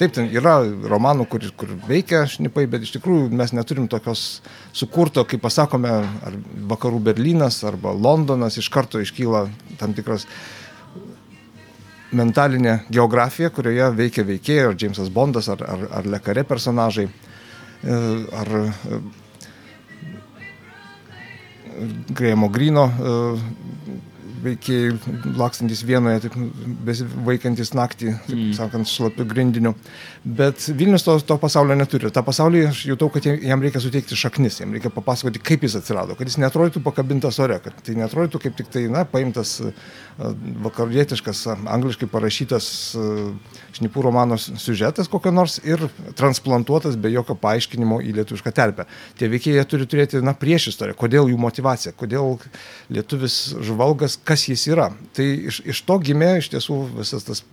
Taip, 0.00 0.14
ten 0.16 0.26
yra 0.34 0.56
romanų, 0.88 1.28
kur, 1.30 1.44
kur 1.56 1.72
veikia 1.86 2.24
šnipai, 2.28 2.64
bet 2.70 2.82
iš 2.82 2.96
tikrųjų 2.96 3.28
mes 3.38 3.52
neturim 3.54 3.86
tokios 3.92 4.40
sukurto, 4.74 5.22
kaip 5.28 5.44
pasakome, 5.44 5.92
ar 6.26 6.38
vakarų 6.72 6.98
Berlynas, 7.06 7.60
arba 7.68 7.92
Londonas, 7.94 8.56
iš 8.58 8.70
karto 8.72 9.00
iškyla 9.04 9.44
tam 9.78 9.94
tikras 9.94 10.26
mentalinė 12.16 12.78
geografija, 12.92 13.50
kurioje 13.54 13.88
veikia 13.96 14.24
veikėjai, 14.28 14.68
ar 14.68 14.78
Jamesas 14.78 15.10
Bondas, 15.12 15.48
ar, 15.52 15.64
ar, 15.64 15.86
ar 16.00 16.08
Lekare 16.12 16.44
personažai, 16.48 17.08
e, 17.08 17.98
ar 18.42 18.52
e, 18.60 19.00
Grėjimo 22.12 22.50
Grino 22.52 22.86
e, 22.88 23.14
veikėjai 24.42 25.36
lakstantis 25.38 25.82
vienoje, 25.86 26.24
taip 26.24 26.36
besivaikantis 26.86 27.72
naktį, 27.78 28.14
taip 28.26 28.36
mm. 28.36 28.52
sakant, 28.58 28.90
šlapiu 28.90 29.26
grindiniu. 29.28 29.74
Bet 30.22 30.66
Vilnius 30.78 31.06
to, 31.06 31.16
to 31.26 31.36
pasaulio 31.42 31.76
neturi. 31.78 32.10
Ta 32.14 32.24
pasaulį 32.26 32.64
aš 32.70 32.84
jutau, 32.90 33.08
kad 33.14 33.26
jam 33.26 33.62
reikia 33.62 33.82
suteikti 33.82 34.18
šaknis, 34.18 34.60
jam 34.62 34.74
reikia 34.74 34.92
papasakoti, 34.94 35.42
kaip 35.42 35.66
jis 35.66 35.78
atsirado, 35.78 36.16
kad 36.18 36.30
jis 36.30 36.38
netrodytų 36.42 36.82
pakabintas 36.84 37.38
ore, 37.42 37.58
kad 37.62 37.78
tai 37.86 37.96
netrodytų 37.98 38.42
kaip 38.46 38.58
tik 38.58 38.70
tai, 38.74 38.86
na, 38.92 39.04
paimtas 39.08 39.58
vakarietiškas, 40.66 41.44
angliškai 41.72 42.08
parašytas 42.10 42.68
šnipų 43.72 44.04
romano 44.04 44.36
siužetas 44.38 45.08
kokio 45.10 45.32
nors 45.34 45.58
ir 45.64 45.80
transplantuotas 46.18 46.98
be 47.00 47.10
jokio 47.12 47.36
paaiškinimo 47.40 48.00
į 48.04 48.16
lietuvišką 48.18 48.52
terpę. 48.54 48.86
Tie 49.18 49.30
veikėjai 49.32 49.64
turi 49.68 49.88
turėti, 49.88 50.20
na, 50.24 50.34
priešistorę, 50.38 50.96
kodėl 50.98 51.30
jų 51.32 51.40
motivacija, 51.40 51.94
kodėl 51.96 52.36
lietuvis 52.92 53.38
žvalgas, 53.64 54.18
kas 54.32 54.48
jis 54.48 54.64
yra. 54.72 54.88
Tai 55.14 55.28
iš, 55.52 55.60
iš 55.68 55.84
to 55.86 56.00
gimė 56.02 56.38
iš 56.40 56.50
tiesų 56.56 56.78
visas 56.96 57.28
tas 57.28 57.44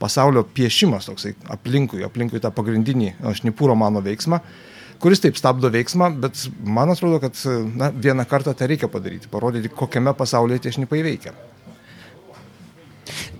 pasaulio 0.00 0.42
piešimas 0.56 1.06
toksai 1.06 1.36
aplinkui, 1.52 2.02
aplinkui 2.06 2.42
tą 2.42 2.52
pagrindinį 2.56 3.14
šnipų 3.40 3.72
romano 3.72 4.02
veiksmą 4.04 4.42
kuris 5.00 5.22
taip 5.22 5.38
stabdo 5.40 5.70
veiksmą, 5.72 6.10
bet 6.20 6.42
man 6.64 6.92
atrodo, 6.92 7.20
kad 7.22 7.38
na, 7.76 7.90
vieną 7.90 8.26
kartą 8.28 8.54
tą 8.56 8.68
reikia 8.68 8.90
padaryti, 8.92 9.30
parodyti, 9.32 9.72
kokiame 9.72 10.12
pasaulyje 10.16 10.66
tie 10.66 10.74
šnipai 10.76 11.00
veikia. 11.06 11.32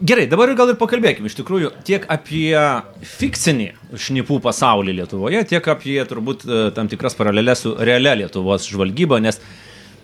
Gerai, 0.00 0.25
dabar 0.31 0.50
gal 0.57 0.73
ir 0.73 0.79
pakalbėkime 0.81 1.29
iš 1.29 1.37
tikrųjų 1.39 1.71
tiek 1.87 2.07
apie 2.11 2.57
fikcinį 3.05 3.67
šnipų 4.00 4.39
pasaulį 4.43 4.97
Lietuvoje, 5.03 5.43
tiek 5.50 5.67
apie 5.69 5.99
turbūt 6.09 6.47
e, 6.49 6.62
tam 6.75 6.89
tikras 6.91 7.15
paralelės 7.19 7.67
su 7.67 7.75
realia 7.77 8.17
Lietuvos 8.23 8.65
žvalgyba, 8.73 9.21
nes 9.21 9.39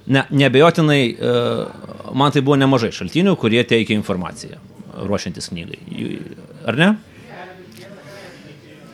ne, 0.06 0.24
nebejotinai 0.30 1.02
e, 1.10 1.34
man 2.16 2.34
tai 2.34 2.42
buvo 2.46 2.58
nemažai 2.60 2.92
šaltinių, 2.94 3.36
kurie 3.40 3.62
teikia 3.68 3.96
informaciją 3.98 4.60
ruošiantis 5.06 5.50
knygai. 5.52 5.80
Ar 6.66 6.78
ne? 6.80 6.90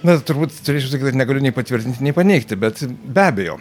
Na, 0.03 0.17
turbūt 0.19 0.57
turėčiau 0.67 0.91
sakyti, 0.91 1.13
kad 1.13 1.17
negaliu 1.19 1.43
nei 1.45 1.53
patvirtinti, 1.55 2.03
nei 2.03 2.15
paneigti, 2.17 2.57
bet 2.59 2.81
be 2.91 3.23
abejo, 3.23 3.55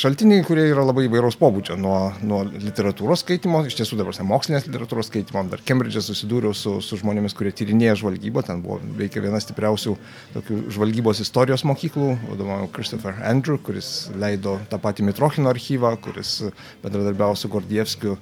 šaltiniai, 0.00 0.40
kurie 0.46 0.64
yra 0.70 0.86
labai 0.88 1.04
įvairaus 1.04 1.36
pobūdžio, 1.36 1.76
nuo, 1.80 1.96
nuo 2.24 2.38
literatūros 2.48 3.20
skaitimo, 3.20 3.60
iš 3.68 3.76
tiesų 3.76 3.98
dabar 4.00 4.16
mokslinės 4.30 4.64
literatūros 4.70 5.10
skaitimo, 5.10 5.42
dar 5.52 5.60
Kembridžė 5.68 6.00
susidūriau 6.06 6.56
su, 6.56 6.78
su 6.80 6.96
žmonėmis, 7.02 7.36
kurie 7.36 7.52
tyrinėja 7.52 7.98
žvalgybą, 8.00 8.44
ten 8.48 8.62
buvo 8.64 8.78
veikia 8.96 9.20
viena 9.24 9.40
stipriausių 9.44 9.92
tokių 10.38 10.62
žvalgybos 10.72 11.20
istorijos 11.26 11.66
mokyklų, 11.68 12.14
vadovavo 12.30 12.70
Christopher 12.72 13.20
Andrew, 13.28 13.60
kuris 13.60 14.08
leido 14.16 14.56
tą 14.72 14.80
patį 14.80 15.10
Mitrochino 15.10 15.52
archyvą, 15.52 15.92
kuris 16.00 16.38
bendradarbiavo 16.80 17.36
su 17.36 17.52
Gordievskiu 17.52 18.16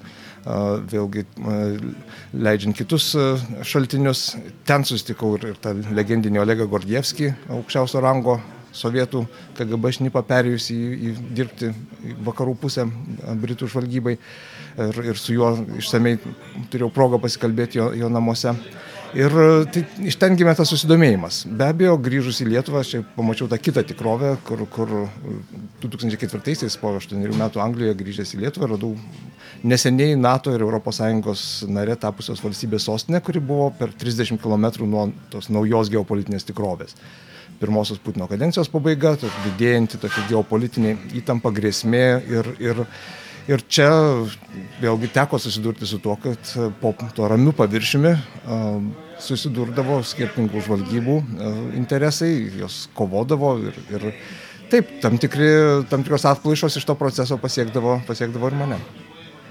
vėlgi 0.44 1.24
leidžiant 2.32 2.76
kitus 2.76 3.10
šaltinius. 3.66 4.36
Ten 4.68 4.86
susitikau 4.88 5.34
ir, 5.38 5.50
ir 5.52 5.60
tą 5.60 5.74
legendinį 5.96 6.40
Olegą 6.44 6.68
Gordievskį, 6.70 7.34
aukščiausio 7.58 8.02
rango 8.04 8.38
sovietų 8.76 9.24
KGB 9.58 9.92
šnipą 9.96 10.22
perėjus 10.26 10.70
į, 10.70 10.78
į 10.78 11.14
dirbti 11.34 11.72
vakarų 12.26 12.54
pusę 12.62 12.86
Britų 13.42 13.68
žvalgybai 13.70 14.14
ir, 14.14 15.00
ir 15.10 15.18
su 15.18 15.34
juo 15.34 15.52
išsamei 15.80 16.18
turėjau 16.70 16.90
progą 16.94 17.20
pasikalbėti 17.22 17.80
jo, 17.80 17.90
jo 17.98 18.10
namuose. 18.12 18.54
Ir 19.16 19.32
tai 19.74 19.82
iš 20.06 20.16
ten 20.20 20.36
gimė 20.38 20.52
tas 20.54 20.70
susidomėjimas. 20.70 21.42
Be 21.58 21.66
abejo, 21.72 21.96
grįžus 21.98 22.38
į 22.44 22.50
Lietuvą, 22.52 22.84
aš 22.84 23.02
pamačiau 23.16 23.48
tą 23.50 23.58
kitą 23.58 23.82
tikrovę, 23.86 24.36
kur, 24.46 24.62
kur 24.70 24.92
2004-aisiais 25.82 26.76
po 26.78 26.92
8 26.98 27.18
metų 27.18 27.62
Anglijoje 27.64 27.96
grįžęs 27.98 28.34
į 28.36 28.44
Lietuvą 28.44 28.70
radau 28.74 28.92
neseniai 29.66 30.14
NATO 30.16 30.54
ir 30.54 30.62
ES 30.62 31.46
narė 31.68 31.96
tapusios 32.00 32.42
valstybės 32.44 32.86
sostinė, 32.86 33.20
kuri 33.20 33.42
buvo 33.42 33.70
per 33.76 33.90
30 33.90 34.38
km 34.40 34.86
nuo 34.86 35.08
tos 35.30 35.50
naujos 35.50 35.90
geopolitinės 35.90 36.46
tikrovės. 36.46 36.94
Pirmosios 37.60 37.98
Putino 38.00 38.28
kadencijos 38.30 38.70
pabaiga, 38.72 39.16
didėjanti 39.20 39.98
tokia 40.00 40.22
geopolitinė 40.30 40.94
įtampa, 41.18 41.50
grėsmė 41.52 42.06
ir, 42.30 42.54
ir, 42.62 42.86
ir 43.48 43.62
čia 43.68 43.88
vėlgi 44.82 45.10
teko 45.14 45.40
susidurti 45.40 45.88
su 45.88 46.00
tuo, 46.02 46.16
kad 46.20 46.52
po 46.80 46.92
to 47.16 47.28
ramiu 47.30 47.54
paviršiumi 47.56 48.14
susidurdavo 49.20 50.00
skirtingų 50.06 50.64
žvalgybų 50.66 51.16
interesai, 51.78 52.32
jos 52.60 52.86
kovodavo 52.96 53.56
ir, 53.68 53.76
ir 53.92 54.08
taip, 54.72 54.96
tam, 55.02 55.18
tikri, 55.20 55.50
tam 55.90 56.04
tikros 56.06 56.26
atplaišos 56.30 56.80
iš 56.80 56.88
to 56.88 56.96
proceso 56.98 57.38
pasiekdavo, 57.40 58.00
pasiekdavo 58.08 58.50
ir 58.50 58.58
mane. 58.58 58.80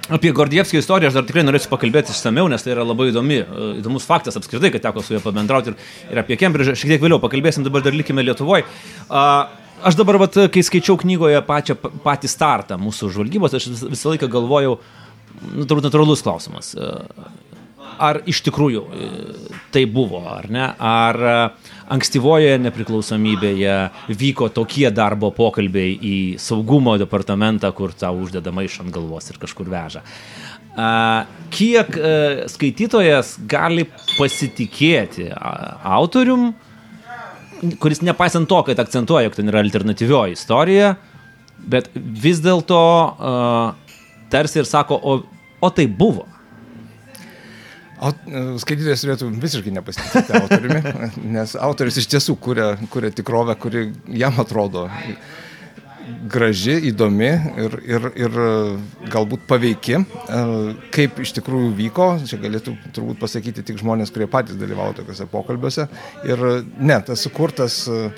Apie 0.09 0.31
Gordievskio 0.33 0.79
istoriją 0.81 1.11
aš 1.11 1.19
dar 1.19 1.25
tikrai 1.27 1.43
norėčiau 1.45 1.69
pakalbėti 1.69 2.09
išsameu, 2.15 2.47
nes 2.49 2.63
tai 2.65 2.71
yra 2.73 2.81
labai 2.81 3.11
įdomi, 3.11 3.43
e, 3.43 3.65
įdomus 3.77 4.07
faktas 4.09 4.39
apskritai, 4.39 4.71
kad 4.73 4.81
teko 4.87 5.03
su 5.05 5.13
juo 5.13 5.21
pabendrauti 5.21 5.69
ir, 5.69 5.75
ir 6.09 6.21
apie 6.23 6.37
Kembridžą 6.39 6.73
šiek 6.73 6.95
tiek 6.95 7.03
vėliau 7.03 7.21
pakalbėsim, 7.21 7.65
dabar 7.67 7.85
dar 7.85 7.93
likime 7.93 8.25
Lietuvoje. 8.25 8.65
Aš 9.83 9.95
dabar, 9.95 10.17
vat, 10.19 10.35
kai 10.51 10.63
skaičiau 10.65 10.97
knygoje 10.99 11.39
pačią, 11.47 11.77
patį 12.03 12.31
startą 12.31 12.77
mūsų 12.81 13.13
žvalgybos, 13.15 13.53
aš 13.55 13.69
visą 13.87 14.11
laiką 14.11 14.27
galvojau, 14.31 14.79
nu, 15.53 15.63
turbūt 15.63 15.87
natūralus 15.87 16.23
klausimas, 16.25 16.73
e, 16.75 16.89
ar 17.99 18.19
iš 18.27 18.41
tikrųjų 18.47 18.83
e, 18.83 19.09
tai 19.71 19.85
buvo, 19.87 20.25
ar 20.27 20.49
ne, 20.51 20.65
ar 20.75 21.21
ankstyvoje 21.95 22.57
nepriklausomybėje 22.65 23.77
vyko 24.19 24.51
tokie 24.53 24.89
darbo 24.91 25.31
pokalbiai 25.35 25.95
į 25.95 26.17
saugumo 26.41 26.97
departamentą, 26.99 27.71
kur 27.75 27.95
tau 27.95 28.19
uždeda 28.25 28.51
maišą 28.55 28.85
ant 28.85 28.95
galvos 28.95 29.31
ir 29.31 29.39
kažkur 29.41 29.71
veža. 29.71 30.03
Kiek 31.55 31.95
e, 31.97 32.15
skaitytojas 32.51 33.37
gali 33.49 33.87
pasitikėti 34.17 35.31
autorium, 35.35 36.51
kuris 37.81 38.03
nepaisant 38.05 38.49
to, 38.49 38.59
kad 38.67 38.79
akcentuoja, 38.81 39.27
jog 39.27 39.37
ten 39.37 39.51
yra 39.51 39.63
alternatyvioji 39.63 40.37
istorija, 40.37 40.93
bet 41.69 41.89
vis 41.95 42.41
dėlto 42.43 42.81
tarsi 44.31 44.61
ir 44.61 44.69
sako, 44.69 44.99
o, 44.99 45.15
o 45.59 45.71
tai 45.73 45.87
buvo. 45.91 46.27
Skaitytojas 47.99 49.01
turėtų 49.03 49.27
visiškai 49.41 49.73
nepasitikėti 49.75 50.35
autoriumi, 50.39 50.93
nes 51.35 51.55
autorius 51.59 51.99
iš 51.99 52.07
tiesų 52.13 52.37
kuria, 52.39 52.71
kuria 52.93 53.11
tikrovę, 53.11 53.57
kuri 53.59 53.89
jam 54.21 54.39
atrodo 54.39 54.87
graži, 56.31 56.75
įdomi 56.89 57.29
ir, 57.63 57.77
ir, 57.87 58.09
ir 58.25 58.41
galbūt 59.11 59.45
paveiki. 59.49 60.01
Kaip 60.95 61.21
iš 61.23 61.33
tikrųjų 61.39 61.71
vyko, 61.77 62.09
čia 62.29 62.41
galėtų 62.41 62.75
turbūt 62.95 63.21
pasakyti 63.21 63.65
tik 63.67 63.79
žmonės, 63.81 64.13
kurie 64.15 64.29
patys 64.31 64.59
dalyvavo 64.59 64.97
tokiuose 64.99 65.29
pokalbiuose. 65.31 65.87
Ir 66.27 66.45
ne, 66.77 66.99
tas 67.07 67.25
sukurtas 67.25 67.81
uh, 67.91 68.11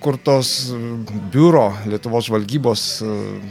E, 0.00 0.10
sukurtos 0.10 0.72
biuro 1.30 1.74
Lietuvos 1.86 2.24
žvalgybos 2.24 3.02
e, 3.04 3.06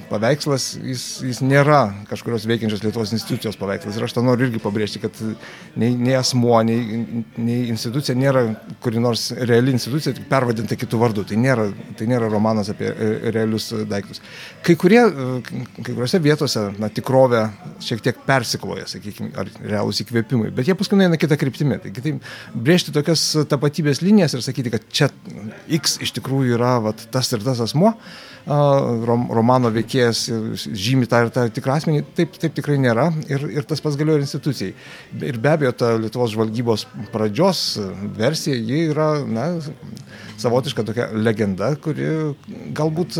paveikslas, 0.10 0.79
jis, 0.82 1.03
jis 1.22 1.41
nėra 1.46 1.94
kažkurios 2.10 2.48
veikiančios 2.50 2.82
Lietuvos 2.84 3.13
institucijos 3.13 3.58
paveikslas. 3.60 3.98
Ir 3.98 4.06
aš 4.08 4.15
tą 4.18 4.24
noriu 4.25 4.48
irgi 4.48 4.62
pabrėžti, 4.63 5.01
kad 5.03 5.13
nei, 5.77 5.94
nei 5.94 6.15
asmuo, 6.18 6.58
nei, 6.65 7.24
nei 7.38 7.68
institucija 7.70 8.18
nėra 8.18 8.48
kuri 8.82 9.01
nors 9.01 9.27
reali 9.38 9.75
institucija, 9.75 10.15
tik 10.18 10.25
pervadinta 10.32 10.77
kitų 10.79 11.01
vardų. 11.03 11.27
Tai 11.29 11.38
nėra, 11.38 11.68
tai 12.00 12.10
nėra 12.10 12.32
romanas 12.34 12.74
apie 12.74 12.89
e, 12.89 13.12
realius 13.36 13.70
daiktus. 13.89 14.24
Kai, 14.65 14.74
kurie, 14.79 15.03
kai 15.46 15.94
kuriuose 15.94 16.22
vietose 16.24 16.65
na, 16.82 16.89
tikrovė 16.89 17.46
šiek 17.86 18.01
tiek 18.10 18.25
persikloja, 18.25 18.89
sakykime, 18.89 19.36
ar 19.38 19.53
realūs 19.62 20.01
įkvėpimai, 20.01 20.50
bet 20.58 20.72
jie 20.72 20.77
paskui 20.79 20.98
eina 21.06 21.22
kitą 21.22 21.38
kryptimį. 21.39 21.79
Tai 21.86 21.94
kitaip 21.94 22.34
brėžti 22.58 22.96
tokias 22.96 23.29
tapatybės 23.53 24.01
linijas 24.01 24.34
ir 24.34 24.46
sakyti, 24.46 24.74
kad 24.74 24.89
čia 24.89 25.13
X 25.79 26.00
iš 26.01 26.18
tikrųjų 26.18 26.38
yra 26.48 26.77
vat, 26.84 27.05
tas 27.13 27.31
ir 27.36 27.43
tas 27.46 27.62
asmo, 27.63 27.93
rom, 28.50 29.27
romano 29.36 29.70
veikėjas 29.74 30.24
žymi 30.58 31.10
tą 31.10 31.24
ir 31.25 31.32
tą 31.36 31.46
tikrą 31.53 31.77
asmenį, 31.79 32.03
taip, 32.18 32.38
taip 32.41 32.56
tikrai 32.58 32.79
nėra 32.82 33.10
ir, 33.29 33.46
ir 33.53 33.68
tas 33.70 33.82
pats 33.84 33.98
galioja 34.00 34.22
ir 34.22 34.25
institucijai. 34.25 34.74
Ir 35.29 35.39
be 35.41 35.53
abejo, 35.53 35.74
ta 35.77 35.91
Lietuvos 36.00 36.34
žvalgybos 36.34 36.88
pradžios 37.13 37.63
versija, 38.18 38.58
ji 38.58 38.89
yra, 38.94 39.12
na, 39.27 39.51
savotiška 40.39 40.84
tokia 40.88 41.08
legenda, 41.13 41.72
kuri 41.84 42.08
galbūt 42.75 43.18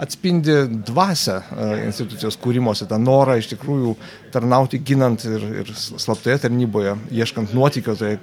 atspindi 0.00 0.56
dvasę 0.86 1.40
institucijos 1.86 2.38
kūrimosi, 2.40 2.88
tą 2.90 2.98
norą 3.02 3.36
iš 3.40 3.50
tikrųjų 3.54 3.94
tarnauti 4.34 4.80
ginant 4.86 5.24
ir, 5.26 5.46
ir 5.62 5.72
slaptoje 5.74 6.38
tarnyboje, 6.44 6.94
ieškant 7.14 7.54
nuotykio 7.56 7.96
toje 7.98 8.20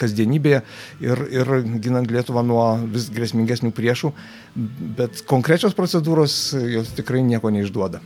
kasdienybėje 0.00 0.62
ir, 1.06 1.24
ir 1.38 1.52
ginant 1.82 2.10
Lietuvą 2.10 2.42
nuo 2.46 2.66
vis 2.92 3.08
grėsmingesnių 3.14 3.72
priešų, 3.76 4.12
bet 4.98 5.22
konkrečios 5.46 5.76
procedūros 5.78 6.56
jos 6.58 6.88
tikrai 6.98 7.20
nieko 7.22 7.52
neišduoda. 7.54 8.00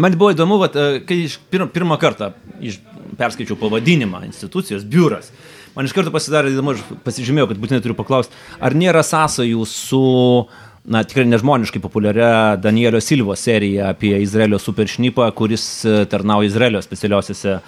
Man 0.00 0.14
buvo 0.16 0.30
įdomu, 0.32 0.56
vat, 0.56 0.76
kai 1.04 1.18
iš 1.26 1.34
pirmą, 1.52 1.66
pirmą 1.68 1.98
kartą 2.00 2.30
iš, 2.64 2.78
perskaičiau 3.18 3.58
pavadinimą 3.60 4.22
institucijos 4.24 4.86
biuras, 4.88 5.28
man 5.74 5.84
iš 5.84 5.92
karto 5.92 6.08
pasidarė 6.14 6.54
įdomu, 6.54 6.72
aš 6.72 7.02
pasižymėjau, 7.04 7.50
kad 7.50 7.60
būtinai 7.60 7.82
turiu 7.84 7.98
paklausti, 7.98 8.32
ar 8.56 8.72
nėra 8.72 9.04
sąsajų 9.04 9.66
su 9.68 10.00
na, 10.84 11.02
tikrai 11.06 11.24
nežmoniškai 11.30 11.80
populiaria 11.82 12.56
Danielio 12.56 13.00
Silvo 13.00 13.36
serija 13.38 13.92
apie 13.92 14.16
Izraelio 14.22 14.58
superšnipą, 14.58 15.28
kuris 15.38 15.64
e, 15.84 16.02
tarnauja 16.10 16.50
Izraelio 16.50 16.82
specialiuosiuose 16.82 17.52
e, 17.54 17.60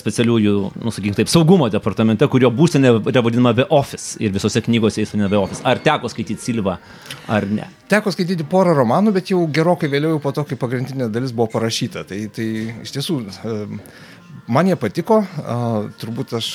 specialiųjų, 0.00 0.54
nu, 0.80 0.92
sakykime 0.94 1.18
taip, 1.18 1.28
saugumo 1.32 1.68
departamente, 1.72 2.28
kurio 2.32 2.50
būstinė 2.54 2.94
yra 3.12 3.22
vadinama 3.24 3.52
The 3.58 3.68
Office 3.68 4.16
ir 4.24 4.32
visose 4.32 4.62
knygose 4.64 5.04
jis 5.04 5.12
vadinama 5.12 5.34
The 5.34 5.42
Office. 5.42 5.64
Ar 5.68 5.82
teko 5.84 6.08
skaityti 6.12 6.48
Silvą, 6.48 6.78
ar 7.28 7.48
ne? 7.52 7.68
Teko 7.92 8.12
skaityti 8.12 8.48
porą 8.48 8.72
romanų, 8.80 9.12
bet 9.18 9.32
jau 9.34 9.44
gerokai 9.52 9.92
vėliau 9.92 10.20
po 10.24 10.32
to, 10.36 10.46
kai 10.48 10.56
pagrindinė 10.60 11.12
dalis 11.12 11.36
buvo 11.36 11.50
parašyta. 11.52 12.06
Tai, 12.08 12.22
tai 12.32 12.48
iš 12.84 12.96
tiesų 12.96 13.20
Man 14.48 14.68
jie 14.70 14.76
patiko, 14.80 15.20
uh, 15.20 15.90
turbūt 16.00 16.32
aš 16.38 16.46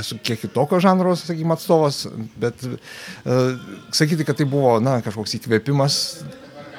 esu 0.00 0.16
kiek 0.24 0.40
kitokio 0.40 0.78
žanro, 0.80 1.12
sakykime, 1.18 1.52
atstovas, 1.52 2.06
bet 2.40 2.64
uh, 2.64 3.58
sakyti, 3.92 4.24
kad 4.24 4.38
tai 4.38 4.46
buvo, 4.48 4.78
na, 4.80 4.98
kažkoks 5.04 5.36
įkvėpimas, 5.36 5.98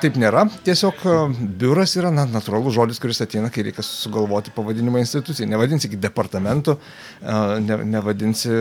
taip 0.01 0.17
nėra. 0.19 0.43
Tiesiog 0.65 1.03
e, 1.05 1.15
biuras 1.61 1.93
yra 1.99 2.11
na, 2.13 2.25
natūralus 2.29 2.75
žodis, 2.75 2.99
kuris 3.01 3.21
ateina, 3.23 3.51
kai 3.53 3.65
reikia 3.67 3.83
sugalvoti 3.85 4.53
pavadinimą 4.55 5.01
institucijai. 5.03 5.49
Nevadinsi 5.51 5.89
iki 5.89 5.99
departamentų, 6.01 6.77
e, 6.77 7.35
ne, 7.65 7.79
nevadinsi 7.95 8.53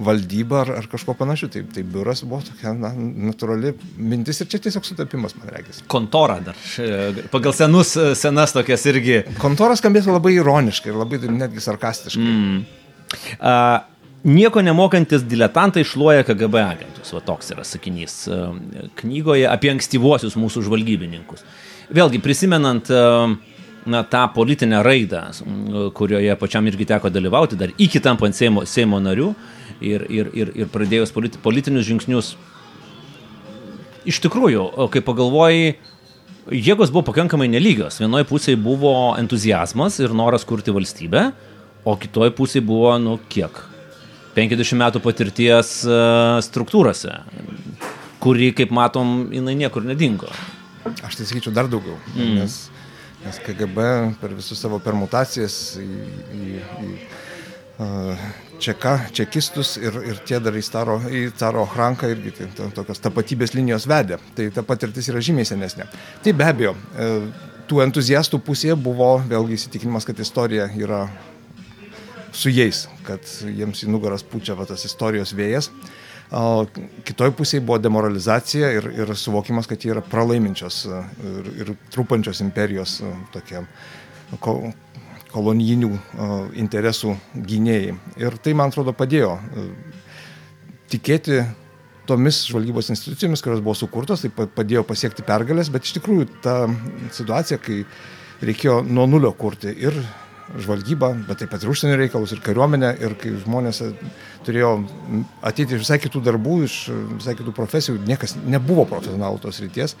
valdybą 0.00 0.62
ar, 0.64 0.72
ar 0.80 0.90
kažko 0.92 1.16
panašiu. 1.18 1.50
Tai, 1.54 1.64
tai 1.74 1.84
biuras 1.96 2.24
buvo 2.26 2.42
tokia 2.46 2.74
na, 2.76 2.92
natūrali 3.30 3.74
mintis 3.98 4.42
ir 4.42 4.50
čia 4.52 4.62
tiesiog 4.66 4.88
sutapimas, 4.88 5.36
man 5.40 5.52
reikia. 5.54 5.76
Kontora 5.90 6.40
dar. 6.44 6.58
Pagal 7.32 7.56
senus, 7.56 7.94
senas 8.20 8.56
tokias 8.56 8.86
irgi. 8.90 9.22
Kontoras 9.40 9.82
skambėtų 9.82 10.14
labai 10.14 10.36
ironiškai 10.38 10.92
ir 10.92 11.00
labai 11.00 11.22
netgi 11.30 11.64
sarkastiškai. 11.64 12.28
Mm. 12.30 12.60
Uh, 13.40 13.80
Nieko 14.24 14.60
nemokantis 14.60 15.22
diletantai 15.24 15.84
šluoja 15.84 16.26
KGB 16.28 16.60
agentus. 16.60 17.12
Va 17.16 17.22
toks 17.24 17.54
yra 17.54 17.64
sakinys 17.64 18.26
e, 18.28 18.40
knygoje 19.00 19.46
apie 19.48 19.70
ankstyvuosius 19.72 20.36
mūsų 20.36 20.66
žvalgybininkus. 20.66 21.46
Vėlgi, 21.96 22.20
prisimenant 22.20 22.90
e, 22.92 23.00
na, 23.88 24.02
tą 24.04 24.26
politinę 24.34 24.82
raidą, 24.84 25.22
kurioje 25.96 26.36
pačiam 26.36 26.68
irgi 26.68 26.88
teko 26.92 27.08
dalyvauti, 27.12 27.56
dar 27.56 27.72
iki 27.80 28.02
tampant 28.04 28.36
Seimo, 28.36 28.66
Seimo 28.68 29.00
narių 29.00 29.30
ir, 29.80 30.04
ir, 30.12 30.28
ir, 30.36 30.52
ir 30.64 30.68
pradėjus 30.72 31.14
politi, 31.16 31.40
politinius 31.40 31.88
žingsnius, 31.88 32.34
iš 34.04 34.20
tikrųjų, 34.26 34.66
kai 34.92 35.00
pagalvojai, 35.06 35.72
jėgos 36.52 36.92
buvo 36.92 37.06
pakankamai 37.08 37.48
nelygios. 37.52 38.02
Vienoje 38.04 38.28
pusėje 38.28 38.60
buvo 38.60 39.14
entuzijazmas 39.20 39.96
ir 40.04 40.12
noras 40.12 40.44
kurti 40.44 40.76
valstybę, 40.76 41.30
o 41.88 41.96
kitoje 41.96 42.36
pusėje 42.36 42.68
buvo, 42.68 42.92
nu, 43.00 43.16
kiek? 43.32 43.69
50 44.36 44.78
metų 44.80 45.02
patirties 45.04 45.72
e, 45.84 46.00
struktūrose, 46.46 47.16
kuri, 48.22 48.50
kaip 48.56 48.74
matom, 48.74 49.30
jinai 49.34 49.56
niekur 49.58 49.86
nedingo. 49.86 50.30
Aš 51.06 51.18
tai 51.18 51.26
sakyčiau 51.28 51.54
dar 51.54 51.70
daugiau, 51.70 51.98
mm. 52.14 52.36
nes, 52.38 52.60
nes 53.24 53.40
KGB 53.46 53.88
per 54.20 54.36
visus 54.36 54.60
savo 54.62 54.78
permutacijas 54.82 55.56
į, 55.80 55.88
į, 56.36 56.46
į 56.60 56.92
uh, 57.82 58.22
čeka, 58.60 58.94
čekistus 59.12 59.74
ir, 59.80 59.96
ir 60.12 60.20
tie 60.26 60.40
dar 60.42 60.56
į 60.56 60.62
Taro, 60.72 60.98
į 61.08 61.22
Taro 61.38 61.64
Hranką 61.68 62.10
irgi 62.12 62.34
tai, 62.38 62.48
to, 62.56 62.68
tokios 62.76 63.02
tapatybės 63.02 63.54
linijos 63.56 63.88
vedė. 63.90 64.20
Tai 64.36 64.48
ta 64.54 64.64
patirtis 64.66 65.08
yra 65.12 65.22
žymiai 65.24 65.48
senesnė. 65.48 65.88
Tai 66.24 66.34
be 66.36 66.46
abejo, 66.46 66.74
e, 66.94 67.08
tų 67.70 67.82
entuziastų 67.86 68.40
pusėje 68.44 68.76
buvo 68.80 69.16
vėlgi 69.30 69.56
įsitikinimas, 69.58 70.06
kad 70.08 70.20
istorija 70.20 70.68
yra 70.78 71.06
su 72.32 72.52
jais, 72.52 72.84
kad 73.06 73.24
jiems 73.46 73.84
į 73.84 73.90
nugaras 73.90 74.24
pučia 74.26 74.56
va, 74.58 74.66
tas 74.68 74.84
istorijos 74.88 75.34
vėjas. 75.36 75.70
O 76.30 76.62
kitoj 77.06 77.32
pusėje 77.34 77.64
buvo 77.66 77.80
demoralizacija 77.82 78.68
ir, 78.76 78.86
ir 79.02 79.10
suvokimas, 79.18 79.66
kad 79.66 79.82
jie 79.82 79.90
yra 79.96 80.02
pralaiminčios 80.06 80.84
ir, 80.86 81.48
ir 81.58 81.72
trupančios 81.90 82.42
imperijos 82.44 83.00
tokie 83.34 83.64
ko, 84.38 84.60
kolonijinių 85.32 85.90
interesų 86.62 87.16
gynėjai. 87.34 87.96
Ir 88.22 88.38
tai, 88.42 88.54
man 88.58 88.70
atrodo, 88.70 88.94
padėjo 88.94 89.34
tikėti 90.90 91.42
tomis 92.10 92.44
žvalgybos 92.50 92.90
institucijomis, 92.94 93.42
kurios 93.44 93.62
buvo 93.62 93.76
sukurtos, 93.78 94.24
tai 94.24 94.30
padėjo 94.30 94.82
pasiekti 94.86 95.26
pergalės, 95.26 95.70
bet 95.70 95.86
iš 95.86 95.98
tikrųjų 95.98 96.26
ta 96.44 96.56
situacija, 97.14 97.60
kai 97.62 97.84
reikėjo 98.42 98.80
nuo 98.86 99.06
nulio 99.10 99.30
kurti 99.38 99.74
ir 99.78 99.98
žvalgybą, 100.58 101.12
bet 101.28 101.42
taip 101.42 101.52
pat 101.52 101.62
ir 101.62 101.70
užsienio 101.70 101.98
reikalus, 102.00 102.32
ir 102.34 102.42
kariuomenę, 102.44 102.90
ir 103.04 103.14
kai 103.20 103.34
žmonės 103.44 103.82
turėjo 104.46 104.72
ateiti 105.46 105.76
iš 105.76 105.84
visai 105.84 106.00
kitų 106.02 106.22
darbų, 106.26 106.56
iš 106.66 106.78
visai 107.20 107.36
kitų 107.38 107.54
profesijų, 107.56 108.00
niekas 108.08 108.36
nebuvo 108.40 108.86
profesionalų 108.90 109.42
tos 109.44 109.60
ryties, 109.62 109.94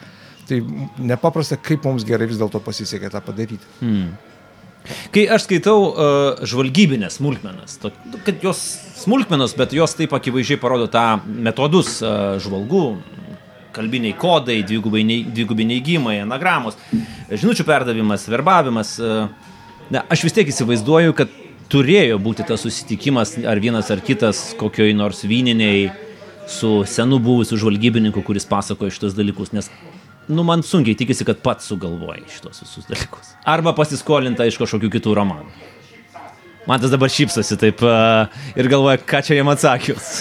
tai 0.48 0.60
nepaprasta, 0.98 1.58
kaip 1.60 1.86
mums 1.86 2.06
gerai 2.08 2.28
vis 2.30 2.40
dėlto 2.40 2.62
pasisekė 2.64 3.12
tą 3.12 3.22
padaryti. 3.24 3.62
Hmm. 3.82 4.10
Kai 5.14 5.26
aš 5.28 5.44
skaitau 5.44 5.76
uh, 5.90 6.40
žvalgybinės 6.48 7.18
smulkmenas, 7.20 7.76
to, 7.82 7.92
kad 8.24 8.40
jos 8.42 8.62
smulkmenos, 9.02 9.54
bet 9.58 9.74
jos 9.76 9.94
taip 9.98 10.14
akivaizdžiai 10.16 10.58
parodo 10.60 10.88
tą 10.90 11.20
metodus 11.28 11.98
uh, 12.00 12.40
žvalgų, 12.42 12.84
kalbiniai 13.76 14.16
kodai, 14.18 14.62
dvigubai 14.66 15.66
neigimai, 15.68 16.16
anagramos, 16.24 16.80
žinučių 17.30 17.68
perdavimas, 17.68 18.26
verbavimas. 18.32 18.96
Uh, 18.98 19.49
Na, 19.90 20.04
aš 20.06 20.22
vis 20.28 20.34
tiek 20.36 20.50
įsivaizduoju, 20.50 21.14
kad 21.18 21.32
turėjo 21.70 22.18
būti 22.22 22.46
tas 22.46 22.62
susitikimas 22.62 23.34
ar 23.46 23.58
vienas 23.62 23.90
ar 23.90 24.02
kitas 24.06 24.52
kokioj 24.58 24.92
nors 24.94 25.24
vyniniai 25.26 25.88
su 26.50 26.80
senu 26.86 27.18
buvusiu 27.22 27.58
žvalgybininku, 27.58 28.22
kuris 28.26 28.46
pasakoja 28.50 28.94
šitos 28.94 29.16
dalykus, 29.18 29.52
nes, 29.54 29.70
nu, 30.30 30.44
man 30.46 30.62
sunkiai 30.66 30.98
tikisi, 30.98 31.26
kad 31.26 31.42
pats 31.42 31.66
sugalvojai 31.70 32.22
šitos 32.30 32.62
visus 32.64 32.86
dalykus. 32.90 33.34
Arba 33.50 33.74
pasiskolinta 33.74 34.46
iš 34.46 34.58
kažkokių 34.62 34.90
kitų 34.98 35.14
romanų. 35.18 35.50
Man 36.68 36.82
tas 36.82 36.92
dabar 36.92 37.10
šypsosi 37.10 37.56
taip 37.58 37.82
uh, 37.86 38.30
ir 38.58 38.70
galvoja, 38.70 39.00
ką 39.00 39.22
čia 39.26 39.38
jam 39.40 39.50
atsakius. 39.50 40.20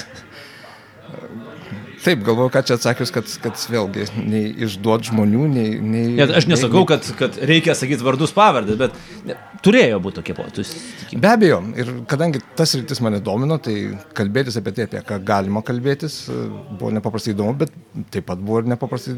Taip, 2.00 2.22
galvoju, 2.24 2.52
ką 2.54 2.62
čia 2.64 2.78
atsakius, 2.80 3.12
kad, 3.12 3.28
kad 3.44 3.60
vėlgi 3.72 4.06
nei 4.24 4.46
išduot 4.66 5.10
žmonių, 5.10 5.48
nei... 5.52 5.72
nei 5.84 6.14
Net 6.16 6.32
aš 6.40 6.48
nesakau, 6.48 6.86
nei, 6.86 6.90
kad, 6.94 7.10
kad 7.20 7.40
reikia 7.50 7.76
sakyti 7.76 8.06
vardus 8.06 8.32
pavardės, 8.36 8.78
bet 8.80 8.96
ne, 9.28 9.36
turėjo 9.66 9.98
būti 10.06 10.20
tokie 10.22 10.36
potus. 10.38 10.72
Be 11.12 11.32
abejo, 11.34 11.60
ir 11.76 11.92
kadangi 12.10 12.40
tas 12.60 12.78
rytis 12.78 13.04
mane 13.04 13.20
domino, 13.26 13.60
tai 13.64 13.76
kalbėtis 14.16 14.60
apie 14.62 14.76
tai, 14.78 14.88
apie 14.88 15.04
ką 15.12 15.20
galima 15.28 15.64
kalbėtis, 15.66 16.22
buvo 16.72 16.94
nepaprastai 16.96 17.36
įdomu, 17.36 17.58
bet 17.66 17.76
taip 18.16 18.30
pat 18.32 18.40
buvo 18.40 18.64
ir 18.64 18.72
nepaprastai 18.72 19.18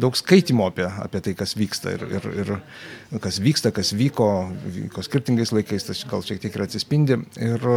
daug 0.00 0.16
skaitimo 0.16 0.70
apie, 0.70 0.88
apie 1.04 1.20
tai, 1.26 1.36
kas 1.36 1.52
vyksta 1.58 1.94
ir, 1.98 2.08
ir, 2.16 2.28
ir 2.44 3.20
kas 3.20 3.40
vyksta, 3.44 3.74
kas 3.76 3.92
vyko, 3.96 4.30
vyko 4.64 5.04
skirtingais 5.04 5.52
laikais, 5.52 5.88
tas 5.90 6.04
gal 6.08 6.24
šiek 6.24 6.40
tiek 6.40 6.56
ir 6.56 6.64
atsispindi. 6.64 7.20
Ir 7.42 7.72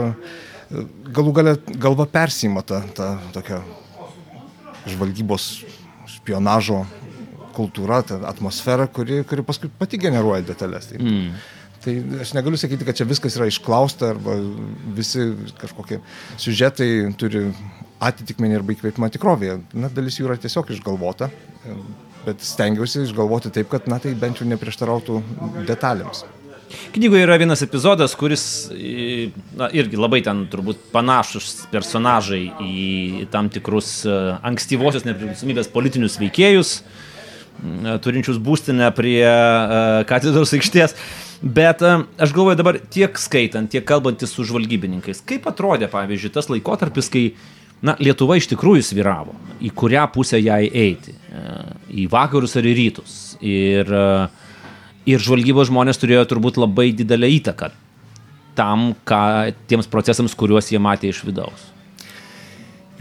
galų 1.14 1.34
gale 1.36 1.58
galva 1.82 2.06
persima 2.10 2.64
tą, 2.66 2.80
tą 2.96 3.16
tokią 3.36 3.64
žvalgybos 4.90 5.48
špionažo 6.18 6.84
kultūra, 7.54 8.02
ta 8.06 8.20
atmosfera, 8.30 8.88
kuri, 8.90 9.22
kuri 9.30 9.46
paskui 9.46 9.70
pati 9.80 10.00
generuoja 10.02 10.44
detalės. 10.48 10.90
Tai, 10.90 11.00
mm. 11.00 11.44
tai 11.86 11.96
aš 12.26 12.34
negaliu 12.38 12.60
sakyti, 12.60 12.88
kad 12.88 12.98
čia 12.98 13.08
viskas 13.10 13.38
yra 13.38 13.48
išklausta 13.52 14.14
arba 14.16 14.38
visi 14.98 15.30
kažkokie 15.62 16.02
siužetai 16.42 16.90
turi 17.20 17.46
atitikmenį 18.04 18.60
arba 18.60 18.76
įkvėpimą 18.76 19.12
tikrovėje. 19.14 19.60
Na, 19.78 19.92
dalis 19.94 20.20
jų 20.20 20.28
yra 20.28 20.40
tiesiog 20.42 20.74
išgalvota, 20.76 21.30
bet 22.26 22.44
stengiausi 22.44 23.06
išgalvoti 23.06 23.54
taip, 23.54 23.70
kad, 23.72 23.88
na, 23.92 24.02
tai 24.04 24.16
bent 24.20 24.42
jau 24.42 24.50
neprieštarautų 24.50 25.22
detalėms. 25.70 26.26
Knygoje 26.94 27.24
yra 27.26 27.38
vienas 27.42 27.62
epizodas, 27.66 28.14
kuris 28.18 28.44
na, 29.58 29.70
irgi 29.74 29.98
labai 29.98 30.22
ten 30.26 30.44
turbūt 30.52 30.92
panašus 30.94 31.64
personažai 31.72 32.44
į 32.62 33.28
tam 33.34 33.50
tikrus 33.54 34.04
e, 34.06 34.18
ankstyvosios 34.46 35.08
nepriklausomybės 35.08 35.72
politinius 35.74 36.20
veikėjus, 36.22 36.76
turinčius 38.06 38.38
būstinę 38.42 38.92
prie 38.98 39.24
e, 39.26 39.40
katedros 40.10 40.54
aikštės. 40.58 40.94
Bet 41.42 41.82
e, 41.82 41.96
aš 42.22 42.36
galvoju 42.36 42.62
dabar 42.62 42.78
tiek 42.94 43.18
skaitant, 43.22 43.72
tiek 43.74 43.86
kalbantis 43.90 44.34
su 44.36 44.46
žvalgybininkais, 44.50 45.24
kaip 45.26 45.50
atrodė, 45.50 45.90
pavyzdžiui, 45.94 46.34
tas 46.38 46.52
laikotarpis, 46.54 47.10
kai 47.14 47.26
na, 47.82 47.98
Lietuva 47.98 48.38
iš 48.38 48.52
tikrųjų 48.54 48.86
sviravo, 48.86 49.34
į 49.66 49.74
kurią 49.74 50.06
pusę 50.14 50.38
jai 50.40 50.68
eiti, 50.70 51.18
į 51.90 52.06
vakarus 52.14 52.54
ar 52.62 52.70
į 52.70 52.78
rytus. 52.78 53.18
Ir 53.44 53.90
uh, 53.92 54.43
ir 55.10 55.24
žvalgybos 55.24 55.70
žmonės 55.72 56.00
turėjo 56.02 56.26
turbūt 56.32 56.60
labai 56.62 56.92
didelę 56.96 57.30
įtaką 57.40 57.74
tam, 58.58 58.92
ką, 59.08 59.54
tiems 59.70 59.90
procesams, 59.90 60.36
kuriuos 60.38 60.70
jie 60.70 60.82
matė 60.82 61.10
iš 61.10 61.24
vidaus. 61.26 61.70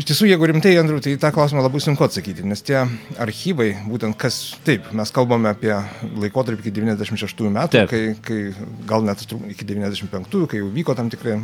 Iš 0.01 0.07
tiesų, 0.09 0.27
jeigu 0.31 0.47
rimtai, 0.49 0.71
Andriu, 0.81 1.03
tai 1.05 1.13
tą 1.21 1.29
klausimą 1.35 1.61
labai 1.61 1.83
sunku 1.85 2.07
atsakyti, 2.07 2.47
nes 2.49 2.65
tie 2.65 2.79
archyvai, 3.21 3.75
būtent 3.85 4.17
kas, 4.19 4.39
taip, 4.65 4.87
mes 4.97 5.13
kalbame 5.13 5.51
apie 5.53 5.75
laikotarpį 6.23 6.65
iki 6.65 6.73
96 6.79 7.51
metų, 7.53 7.75
taip. 7.75 7.91
kai, 7.93 8.01
kai 8.25 8.87
gal 8.89 9.05
net 9.05 9.21
iki 9.53 9.69
95, 9.69 10.47
kai 10.49 10.63
jau 10.63 10.71
vyko 10.73 10.97
tam 10.97 11.13
tikrai 11.13 11.37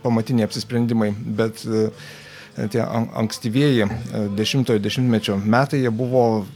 pamatiniai 0.00 0.48
apsisprendimai, 0.48 1.10
bet 1.36 1.66
uh, 1.68 2.08
tie 2.72 2.82
ankstyvieji 3.20 3.86
10-ojo 4.36 4.78
e, 4.78 4.82
dešimtmečio 4.82 5.36
metai, 5.44 5.82
jie 5.84 5.92
buvo, 5.92 6.46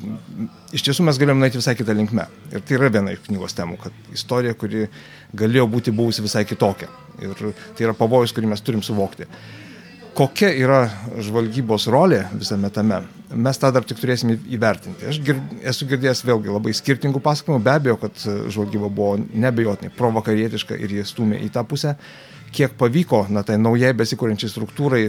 iš 0.72 0.84
tiesų 0.86 1.04
mes 1.06 1.20
galėjome 1.20 1.44
nueiti 1.44 1.60
visai 1.60 1.76
kitą 1.78 1.96
linkmę. 1.96 2.26
Ir 2.54 2.64
tai 2.64 2.78
yra 2.78 2.90
viena 2.92 3.14
iš 3.14 3.24
knygos 3.26 3.56
temų, 3.58 3.76
kad 3.82 4.12
istorija, 4.14 4.56
kuri 4.58 4.86
galėjo 5.36 5.66
būti 5.70 5.94
buvusi 5.94 6.24
visai 6.24 6.46
kitokia. 6.48 6.88
Ir 7.20 7.34
tai 7.36 7.88
yra 7.88 7.96
pavojus, 7.96 8.32
kurį 8.36 8.52
mes 8.54 8.64
turim 8.64 8.84
suvokti. 8.84 9.28
Kokia 10.16 10.50
yra 10.58 10.80
žvalgybos 11.22 11.86
rolė 11.92 12.24
visame 12.32 12.68
tame, 12.74 12.98
mes 13.30 13.60
tą 13.60 13.70
dar 13.72 13.84
tik 13.86 14.00
turėsime 14.00 14.34
įvertinti. 14.50 15.06
Aš 15.06 15.20
gir, 15.24 15.38
esu 15.62 15.86
girdėjęs 15.88 16.24
vėlgi 16.26 16.50
labai 16.50 16.74
skirtingų 16.74 17.22
pasakymų, 17.22 17.60
be 17.62 17.76
abejo, 17.76 17.98
kad 18.00 18.24
žvalgyba 18.50 18.90
buvo 18.90 19.20
nebejotinai 19.20 19.92
provakarietiška 19.94 20.80
ir 20.80 20.96
jie 20.98 21.06
stumė 21.06 21.38
į 21.46 21.52
tą 21.54 21.62
pusę. 21.68 21.94
Kiek 22.50 22.74
pavyko, 22.74 23.28
na, 23.30 23.44
tai 23.46 23.60
naujai 23.62 23.92
besikūrenčiai 23.94 24.50
struktūrai 24.50 25.04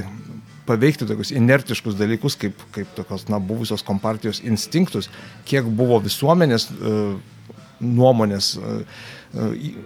paveikti 0.67 1.07
tokius 1.09 1.33
inertiškus 1.35 1.97
dalykus, 1.99 2.37
kaip, 2.39 2.61
kaip 2.75 2.91
tokios, 2.97 3.27
na, 3.31 3.39
buvusios 3.39 3.83
kompartijos 3.85 4.43
instinktus, 4.45 5.09
kiek 5.49 5.67
buvo 5.67 5.99
visuomenės 6.03 6.69
uh, 6.75 7.17
nuomonės 7.81 8.53
uh, 8.59 9.01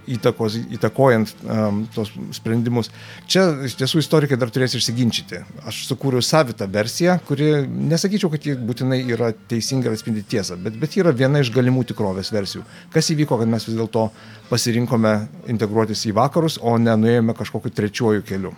įtakos, 0.10 0.58
įtakojant 0.74 1.32
um, 1.46 1.84
tos 1.94 2.10
sprendimus. 2.34 2.90
Čia 3.30 3.46
iš 3.68 3.78
tiesų 3.80 4.02
istorikai 4.02 4.40
dar 4.42 4.50
turės 4.54 4.74
išsiginčyti. 4.78 5.44
Aš 5.70 5.84
sukūriau 5.92 6.24
savitą 6.26 6.68
versiją, 6.72 7.20
kuri 7.28 7.52
nesakyčiau, 7.70 8.32
kad 8.34 8.46
ji 8.46 8.58
būtinai 8.58 9.04
yra 9.06 9.32
teisinga 9.50 9.92
ir 9.92 9.98
atspindi 9.98 10.26
tiesą, 10.36 10.58
bet, 10.62 10.80
bet 10.82 10.98
yra 10.98 11.14
viena 11.16 11.44
iš 11.46 11.54
galimų 11.56 11.86
tikrovės 11.94 12.34
versijų. 12.36 12.66
Kas 12.94 13.12
įvyko, 13.14 13.40
kad 13.42 13.52
mes 13.52 13.70
vis 13.70 13.78
dėlto 13.78 14.10
pasirinkome 14.50 15.18
integruotis 15.54 16.08
į 16.10 16.16
vakarus, 16.18 16.60
o 16.62 16.78
ne 16.82 16.98
nuėjome 17.00 17.38
kažkokiu 17.38 17.74
trečiuoju 17.76 18.26
keliu 18.26 18.58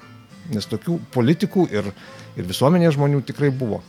nes 0.54 0.68
tokių 0.70 1.00
politikų 1.14 1.68
ir, 1.74 1.92
ir 2.38 2.50
visuomenės 2.50 2.98
žmonių 2.98 3.24
tikrai 3.28 3.52
buvo. 3.54 3.82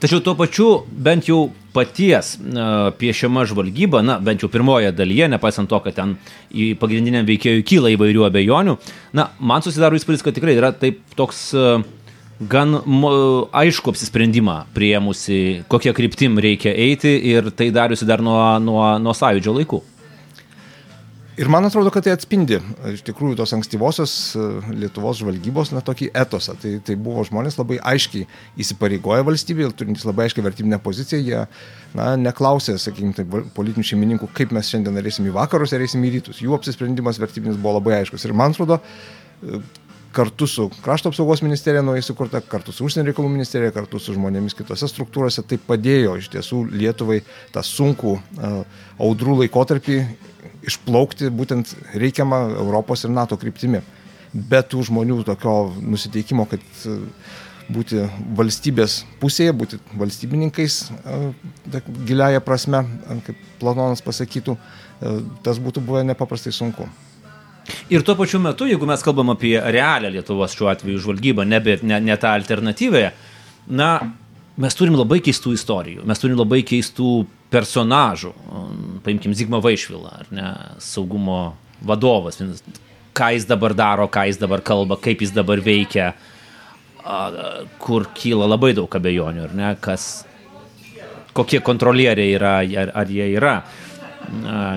Tačiau 0.00 0.20
tuo 0.24 0.34
pačiu 0.36 0.66
bent 0.90 1.28
jau 1.28 1.50
paties 1.74 2.34
uh, 2.40 2.90
piešiama 3.00 3.46
žvalgyba, 3.48 4.02
na, 4.04 4.18
bent 4.20 4.42
jau 4.42 4.50
pirmoje 4.52 4.90
dalyje, 4.96 5.28
nepaisant 5.32 5.70
to, 5.70 5.78
kad 5.84 5.96
ten 5.96 6.16
į 6.52 6.72
pagrindiniam 6.80 7.28
veikėjui 7.28 7.64
kyla 7.68 7.92
įvairių 7.94 8.26
abejonių, 8.28 8.76
na, 9.16 9.30
man 9.40 9.64
susidaro 9.64 9.96
įspūdis, 9.96 10.24
kad 10.24 10.36
tikrai 10.36 10.56
yra 10.58 10.72
taip 10.76 11.00
toks 11.16 11.46
uh, 11.56 11.80
gan 12.40 12.80
aišku 13.52 13.92
apsisprendimą 13.92 14.62
prieimusi, 14.74 15.62
kokia 15.68 15.92
kryptim 15.96 16.40
reikia 16.40 16.72
eiti 16.72 17.12
ir 17.32 17.50
tai 17.52 17.68
dariusi 17.74 18.08
dar 18.08 18.24
nuo, 18.24 18.40
nuo, 18.64 18.84
nuo 19.02 19.16
sąjūdžio 19.16 19.56
laikų. 19.60 19.82
Ir 21.40 21.48
man 21.48 21.64
atrodo, 21.64 21.88
kad 21.88 22.04
tai 22.04 22.12
atspindi 22.12 22.58
iš 22.90 23.00
tikrųjų 23.06 23.38
tos 23.38 23.54
ankstyvosios 23.56 24.14
e, 24.36 24.42
Lietuvos 24.76 25.22
žvalgybos, 25.22 25.70
na, 25.72 25.80
tokį 25.84 26.10
etosą. 26.20 26.52
Tai, 26.60 26.74
tai 26.84 26.96
buvo 27.00 27.24
žmonės 27.24 27.56
labai 27.56 27.78
aiškiai 27.92 28.26
įsipareigoję 28.60 29.24
valstybėje, 29.24 29.70
turintys 29.78 30.04
labai 30.04 30.26
aiškiai 30.26 30.44
vertybinę 30.44 30.80
poziciją, 30.84 31.20
jie, 31.24 31.40
na, 31.96 32.10
neklausė, 32.20 32.76
sakykime, 32.82 33.16
tai 33.16 33.24
politinių 33.56 33.86
šeimininkų, 33.88 34.28
kaip 34.36 34.52
mes 34.52 34.68
šiandien 34.68 35.00
eisim 35.00 35.30
į 35.30 35.36
vakarus 35.38 35.72
ar 35.72 35.86
eisim 35.86 36.04
į 36.04 36.12
rytus. 36.18 36.42
Jų 36.44 36.58
apsisprendimas 36.58 37.22
vertybinis 37.22 37.56
buvo 37.56 37.78
labai 37.78 38.02
aiškus. 38.02 38.28
Ir 38.28 38.36
man 38.36 38.52
atrodo, 38.52 38.82
e, 39.40 39.62
kartu 40.12 40.46
su 40.46 40.70
krašto 40.82 41.08
apsaugos 41.08 41.42
ministerija 41.42 41.82
naujai 41.82 42.02
sukurta, 42.02 42.40
kartu 42.40 42.72
su 42.74 42.84
užsienio 42.84 43.10
reikalų 43.10 43.30
ministerija, 43.30 43.74
kartu 43.74 44.00
su 44.02 44.14
žmonėmis 44.16 44.56
kitose 44.58 44.88
struktūrose, 44.90 45.44
tai 45.46 45.58
padėjo 45.66 46.16
iš 46.18 46.30
tiesų 46.32 46.64
Lietuvai 46.72 47.20
tą 47.54 47.62
sunkų 47.66 48.16
audrų 48.98 49.36
laikotarpį 49.44 50.00
išplaukti 50.66 51.30
būtent 51.34 51.74
reikiamą 51.94 52.42
Europos 52.58 53.04
ir 53.06 53.14
NATO 53.14 53.38
kryptimi. 53.40 53.82
Bet 54.32 54.70
tų 54.70 54.84
žmonių 54.86 55.22
tokio 55.26 55.54
nusiteikimo, 55.82 56.46
kad 56.50 56.62
būti 57.70 58.02
valstybės 58.38 59.00
pusėje, 59.22 59.54
būti 59.54 59.78
valstybininkais 59.98 60.80
giliaja 62.06 62.42
prasme, 62.42 62.84
kaip 63.26 63.46
Platonas 63.62 64.02
pasakytų, 64.06 64.56
tas 65.46 65.62
būtų 65.62 65.82
buvę 65.86 66.04
nepaprastai 66.06 66.52
sunku. 66.54 66.86
Ir 67.90 68.04
tuo 68.06 68.16
pačiu 68.18 68.40
metu, 68.42 68.68
jeigu 68.70 68.88
mes 68.88 69.02
kalbam 69.04 69.32
apie 69.34 69.54
realią 69.58 70.12
Lietuvos 70.14 70.54
šiuo 70.56 70.70
atveju 70.72 71.02
žvalgybą, 71.06 71.46
ne, 71.48 71.60
ne, 71.82 72.00
ne 72.06 72.16
tą 72.20 72.34
alternatyvę, 72.38 73.04
na, 73.80 73.90
mes 74.60 74.76
turim 74.76 74.98
labai 74.98 75.20
keistų 75.24 75.54
istorijų, 75.56 76.04
mes 76.08 76.20
turim 76.22 76.38
labai 76.38 76.62
keistų 76.66 77.10
personažų. 77.50 78.32
Paimkim 79.04 79.34
Zigmą 79.36 79.60
Vaišvilą, 79.64 80.14
ar 80.22 80.30
ne, 80.34 80.50
saugumo 80.82 81.40
vadovas, 81.86 82.40
ką 83.16 83.30
jis 83.34 83.46
dabar 83.48 83.74
daro, 83.74 84.08
ką 84.12 84.26
jis 84.30 84.40
dabar 84.40 84.62
kalba, 84.64 84.98
kaip 85.00 85.24
jis 85.24 85.32
dabar 85.34 85.62
veikia, 85.64 86.12
kur 87.80 88.08
kyla 88.14 88.48
labai 88.50 88.74
daug 88.76 88.92
abejonių, 89.00 89.46
ar 89.48 89.54
ne, 89.56 89.70
kas, 89.82 90.08
kokie 91.36 91.62
kontrolieriai 91.64 92.34
yra, 92.36 92.58
ar, 92.84 92.92
ar 93.02 93.10
jie 93.10 93.30
yra. 93.34 93.60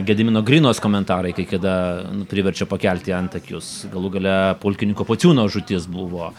Gedimino 0.08 0.42
Grinos 0.42 0.80
komentarai, 0.82 1.34
kai 1.38 1.46
kada 1.46 1.76
nu, 2.10 2.26
priverčia 2.30 2.66
pakelti 2.70 3.14
antakius, 3.14 3.86
galų 3.94 4.16
gale 4.16 4.38
pulkininko 4.64 5.06
Pociūno 5.06 5.46
žutis 5.52 5.86
buvo. 5.90 6.32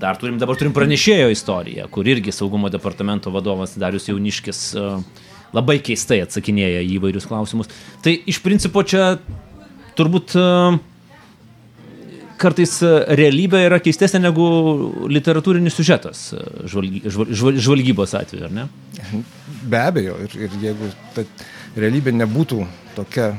Dar 0.00 0.16
turim, 0.18 0.38
dabar 0.40 0.56
turim 0.58 0.72
pranešėjo 0.74 1.28
istoriją, 1.30 1.86
kur 1.92 2.08
irgi 2.08 2.32
saugumo 2.34 2.70
departamento 2.72 3.30
vadovas 3.34 3.76
Darius 3.78 4.08
Jauniškis 4.08 4.62
labai 5.52 5.76
keistai 5.84 6.22
atsakinėja 6.24 6.80
į 6.82 6.96
įvairius 6.96 7.28
klausimus. 7.28 7.70
Tai 8.02 8.16
iš 8.16 8.40
principo 8.42 8.82
čia 8.82 9.18
turbūt 9.98 10.34
kartais 12.42 12.74
realybė 13.18 13.60
yra 13.68 13.78
keistesnė 13.82 14.24
negu 14.24 14.46
literatūrinis 15.12 15.76
sužetas 15.78 16.24
e, 16.34 16.42
žvalgy, 16.70 17.02
žval, 17.06 17.58
žvalgybos 17.62 18.16
atveju, 18.18 18.48
ar 18.48 18.56
ne? 18.56 18.64
Be 19.70 19.78
abejo, 19.78 20.16
ir, 20.24 20.34
ir 20.48 20.56
jeigu 20.64 20.90
ta 21.14 21.22
realybė 21.76 22.12
nebūtų 22.14 22.62
tokia 22.96 23.32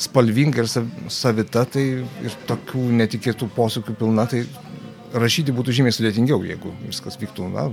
spalvinga 0.00 0.64
ir 0.64 0.70
savita, 1.12 1.64
tai 1.68 1.84
ir 2.02 2.38
tokių 2.48 2.88
netikėtų 3.02 3.48
posūkių 3.56 3.94
pilna, 4.00 4.26
tai 4.30 4.44
rašyti 5.12 5.54
būtų 5.54 5.76
žymiai 5.78 5.94
sudėtingiau, 5.94 6.40
jeigu 6.46 6.72
viskas 6.86 7.18
vyktų 7.20 7.50
na, 7.52 7.68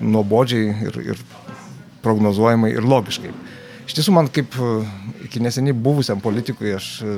nuobodžiai 0.00 0.70
ir, 0.88 1.00
ir 1.14 1.24
prognozuojamai 2.04 2.72
ir 2.74 2.86
logiškai. 2.86 3.32
Iš 3.82 3.96
tiesų, 3.98 4.12
man 4.14 4.28
kaip 4.30 4.54
e, 4.54 4.68
iki 5.26 5.40
neseniai 5.42 5.74
buvusiam 5.74 6.20
politikui, 6.22 6.70
aš 6.76 6.90
e, 7.02 7.16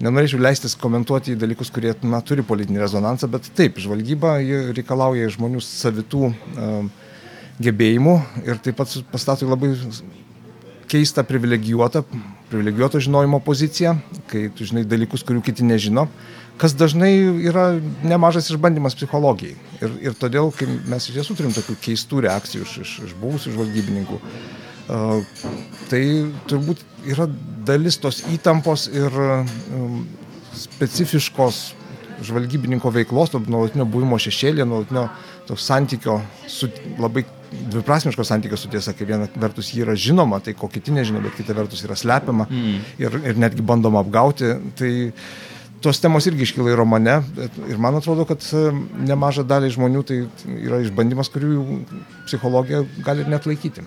nenorėčiau 0.00 0.40
leistis 0.40 0.76
komentuoti 0.78 1.34
į 1.34 1.40
dalykus, 1.42 1.72
kurie 1.74 1.92
na, 2.06 2.22
turi 2.24 2.44
politinį 2.46 2.80
rezonansą, 2.80 3.28
bet 3.32 3.50
taip, 3.58 3.78
žvalgyba 3.82 4.38
reikalauja 4.76 5.28
žmonių 5.34 5.60
savitų 5.64 6.30
uh, 6.30 7.10
gebėjimų 7.60 8.14
ir 8.46 8.60
taip 8.64 8.78
pat 8.80 8.94
pastato 9.12 9.48
labai 9.48 9.74
keistą 10.90 11.24
privilegijuotą, 11.26 12.02
privilegijuoto 12.50 13.00
žinojimo 13.02 13.40
poziciją, 13.46 13.96
kai 14.30 14.48
tu 14.54 14.66
žinai 14.66 14.84
dalykus, 14.88 15.24
kurių 15.26 15.42
kiti 15.46 15.66
nežino, 15.66 16.08
kas 16.60 16.74
dažnai 16.76 17.12
yra 17.48 17.66
nemažas 18.04 18.50
išbandymas 18.50 18.98
psichologijai. 18.98 19.56
Ir, 19.80 19.96
ir 20.10 20.16
todėl, 20.18 20.50
kai 20.56 20.68
mes 20.90 21.08
iš 21.08 21.20
tiesų 21.20 21.38
turim 21.38 21.54
tokių 21.56 21.78
keistų 21.86 22.24
reakcijų 22.26 22.66
iš, 22.66 22.78
iš, 22.84 22.94
iš 23.08 23.14
buvusių 23.22 23.54
žvalgybininkų, 23.54 24.18
uh, 24.20 25.36
tai 25.90 26.02
turbūt 26.50 26.82
yra 27.08 27.28
dalis 27.66 28.00
tos 28.02 28.24
įtampos 28.34 28.88
ir 28.92 29.14
um, 29.14 30.02
specifiškos 30.56 31.62
žvalgybininko 32.26 32.92
veiklos, 32.94 33.32
to 33.32 33.40
nuolatinio 33.46 33.86
buvimo 33.88 34.18
šešėlė, 34.20 34.66
nuolatinio 34.68 35.08
santykio, 35.58 36.20
su, 36.46 36.68
labai 37.00 37.24
dviprasmiško 37.50 38.24
santykio 38.24 38.58
su 38.60 38.70
tiesa, 38.70 38.94
kai 38.94 39.08
viena 39.08 39.26
vertus 39.42 39.72
jį 39.74 39.84
yra 39.84 39.96
žinoma, 39.98 40.38
tai 40.44 40.54
ko 40.58 40.68
kiti 40.70 40.94
nežino, 40.94 41.22
bet 41.24 41.34
kita 41.38 41.56
vertus 41.56 41.82
yra 41.86 41.96
slepiama 41.98 42.46
mm. 42.46 42.76
ir, 43.02 43.16
ir 43.32 43.40
netgi 43.42 43.64
bandoma 43.66 44.04
apgauti. 44.04 44.52
Tai, 44.78 44.92
tos 45.80 46.00
temos 46.00 46.26
irgi 46.28 46.42
iškyla 46.44 46.70
į 46.72 46.76
romane 46.78 47.14
ir 47.70 47.78
man 47.80 47.94
atrodo, 47.98 48.24
kad 48.28 48.40
e, 48.52 48.54
nemaža 49.08 49.42
dalį 49.48 49.68
žmonių 49.76 50.02
tai 50.06 50.16
yra 50.58 50.78
išbandymas, 50.84 51.28
kurių 51.32 51.50
psichologija 52.28 52.80
gali 53.04 53.20
ir 53.24 53.28
net 53.32 53.44
laikyti. 53.48 53.80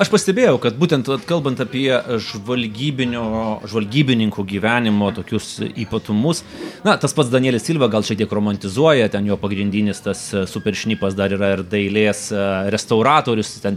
Aš 0.00 0.08
pastebėjau, 0.12 0.56
kad 0.60 0.72
būtent 0.76 1.08
kalbant 1.28 1.58
apie 1.64 1.88
žvalgybininkų 2.20 4.42
gyvenimo 4.50 5.06
tokius 5.16 5.46
ypatumus, 5.70 6.38
na, 6.84 6.92
tas 7.00 7.14
pats 7.16 7.32
Danielis 7.32 7.64
Silva 7.64 7.88
gal 7.92 8.02
šiek 8.04 8.18
tiek 8.20 8.34
romantizuoja, 8.36 9.06
ten 9.12 9.22
jo 9.30 9.36
pagrindinis 9.40 9.98
tas 10.04 10.20
superšnipas 10.52 11.12
dar 11.16 11.30
yra 11.32 11.48
ir 11.56 11.60
dailės 11.64 12.20
e, 12.34 12.36
restauratorius, 12.74 13.50
ten 13.64 13.74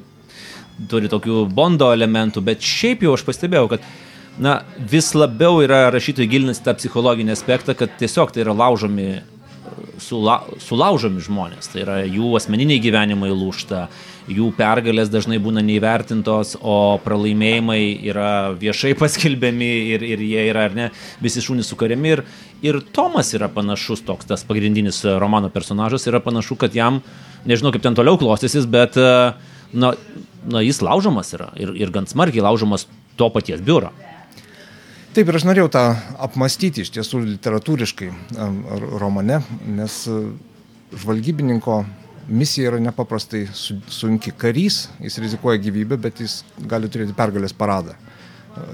turi 0.91 1.07
tokių 1.11 1.35
bondo 1.55 1.87
elementų, 1.95 2.39
bet 2.43 2.59
šiaip 2.59 2.99
jau 3.05 3.13
aš 3.15 3.23
pastebėjau, 3.27 3.67
kad 3.71 3.81
na, 4.41 4.59
vis 4.91 5.13
labiau 5.15 5.61
yra 5.63 5.85
rašytojai 5.93 6.29
gilinasi 6.29 6.63
tą 6.65 6.75
psichologinį 6.79 7.33
aspektą, 7.35 7.75
kad 7.77 7.93
tiesiog 7.99 8.33
tai 8.35 8.43
yra 8.43 8.55
laužomi 8.55 9.09
sula, 10.01 10.39
sulaužomi 10.61 11.23
žmonės, 11.23 11.69
tai 11.71 11.83
yra 11.83 11.97
jų 12.03 12.33
asmeniniai 12.39 12.81
gyvenimai 12.83 13.31
lūšta, 13.33 13.85
jų 14.31 14.49
pergalės 14.57 15.11
dažnai 15.13 15.37
būna 15.41 15.63
neįvertintos, 15.65 16.55
o 16.61 16.97
pralaimėjimai 17.05 17.79
yra 18.09 18.29
viešai 18.59 18.95
paskelbiami 19.01 19.71
ir, 19.95 20.05
ir 20.15 20.25
jie 20.25 20.47
yra, 20.49 20.67
ar 20.69 20.77
ne, 20.77 20.89
visi 21.23 21.43
šunys 21.45 21.69
sukariami. 21.71 22.15
Ir, 22.15 22.23
ir 22.65 22.81
Tomas 22.95 23.33
yra 23.37 23.49
panašus, 23.51 24.03
toks 24.05 24.29
tas 24.29 24.45
pagrindinis 24.47 25.03
romano 25.21 25.51
personažas, 25.53 26.07
yra 26.09 26.21
panašu, 26.23 26.57
kad 26.61 26.75
jam, 26.75 27.01
nežinau 27.49 27.73
kaip 27.75 27.85
ten 27.85 27.97
toliau 27.97 28.19
klostysis, 28.21 28.67
bet 28.69 28.97
na, 28.99 29.93
na, 30.45 30.65
jis 30.65 30.81
laužomas 30.85 31.33
yra 31.37 31.51
ir, 31.59 31.73
ir 31.77 31.93
gan 31.93 32.09
smarkiai 32.09 32.45
laužomas 32.45 32.89
to 33.19 33.29
paties 33.33 33.63
biuro. 33.65 33.93
Taip 35.15 35.30
ir 35.32 35.38
aš 35.38 35.45
norėjau 35.47 35.69
tą 35.71 35.82
apmastyti 36.25 36.84
iš 36.84 36.89
tiesų 36.91 37.21
literatūriškai 37.23 38.10
romane, 38.99 39.38
nes 39.78 39.93
žvalgybininko 40.91 41.78
misija 42.28 42.73
yra 42.73 42.82
nepaprastai 42.84 43.45
sunki. 43.56 44.34
Karys, 44.36 44.89
jis 44.99 45.15
rizikuoja 45.23 45.62
gyvybę, 45.63 45.95
bet 46.04 46.19
jis 46.19 46.41
gali 46.67 46.91
turėti 46.91 47.15
pergalės 47.15 47.56
paradą. 47.56 47.95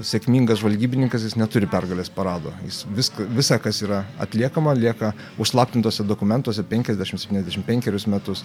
Sėkmingas 0.06 0.60
žvalgybininkas 0.62 1.24
jis 1.26 1.36
neturi 1.40 1.66
pergalės 1.70 2.12
parado. 2.14 2.52
Jis 2.66 2.84
viską, 2.94 3.26
visa, 3.34 3.58
kas 3.62 3.82
yra 3.86 4.04
atliekama, 4.22 4.76
lieka 4.78 5.12
užslaptintose 5.42 6.06
dokumentuose 6.06 6.64
50-75 6.70 8.08
metus 8.12 8.44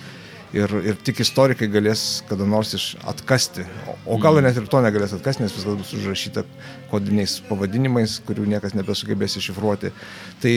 ir, 0.57 0.73
ir 0.81 0.97
tik 1.05 1.21
istorikai 1.25 1.69
galės 1.73 2.23
kada 2.29 2.47
nors 2.49 2.73
iš 2.79 2.87
atkasti, 3.05 3.67
o, 3.89 3.99
o 4.15 4.19
gal 4.23 4.41
net 4.45 4.57
ir 4.57 4.69
to 4.71 4.81
negalės 4.85 5.17
atkasti, 5.17 5.45
nes 5.45 5.55
viskas 5.57 5.77
bus 5.77 5.93
užrašyta 5.99 6.47
kodiniais 6.93 7.39
pavadinimais, 7.51 8.19
kurių 8.27 8.49
niekas 8.55 8.77
nebesugebės 8.79 9.37
iššifruoti. 9.41 9.93
Tai 10.43 10.57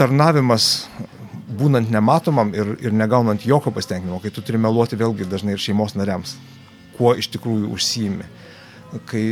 tarnavimas 0.00 0.72
būnant 1.60 1.90
nematomam 1.92 2.52
ir, 2.56 2.76
ir 2.82 2.94
negaunant 2.94 3.42
jokio 3.46 3.72
pasitenkinimo, 3.74 4.20
kai 4.22 4.32
tu 4.34 4.42
turi 4.44 4.60
meluoti 4.60 4.98
vėlgi 4.98 5.28
dažnai 5.28 5.56
ir 5.56 5.62
šeimos 5.62 5.96
nariams, 5.98 6.36
kuo 6.96 7.14
iš 7.18 7.30
tikrųjų 7.34 7.72
užsiimi. 7.74 8.28
Kai 9.06 9.22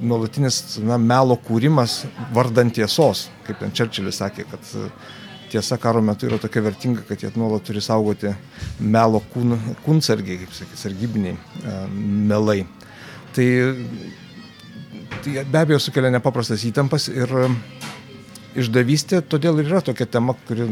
nuolatinis 0.00 0.78
na, 0.86 0.98
melo 0.98 1.36
kūrimas 1.42 2.04
vardant 2.34 2.72
tiesos, 2.74 3.26
kaip 3.46 3.58
ten 3.58 3.72
Čerčilis 3.74 4.20
sakė, 4.22 4.46
kad 4.50 4.70
tiesa 5.50 5.78
karo 5.82 6.02
metu 6.02 6.28
yra 6.28 6.38
tokia 6.38 6.62
vertinga, 6.62 7.02
kad 7.08 7.22
jie 7.22 7.30
nuolat 7.34 7.64
turi 7.66 7.82
saugoti 7.82 8.30
melo 8.78 9.22
kūn, 9.32 9.56
kūnsargiai, 9.84 10.38
kaip 10.44 10.54
sakė, 10.54 10.78
sargybiniai 10.78 11.34
e, 11.34 11.76
melai. 12.30 12.60
Tai, 13.34 13.48
tai 15.24 15.34
be 15.42 15.62
abejo 15.62 15.80
sukelia 15.82 16.12
nepaprastas 16.14 16.62
įtampas 16.68 17.08
ir 17.10 17.34
e, 17.42 17.48
išdavystė 18.62 19.24
todėl 19.30 19.60
ir 19.62 19.72
yra 19.72 19.82
tokia 19.90 20.06
tema, 20.18 20.36
kuri 20.46 20.68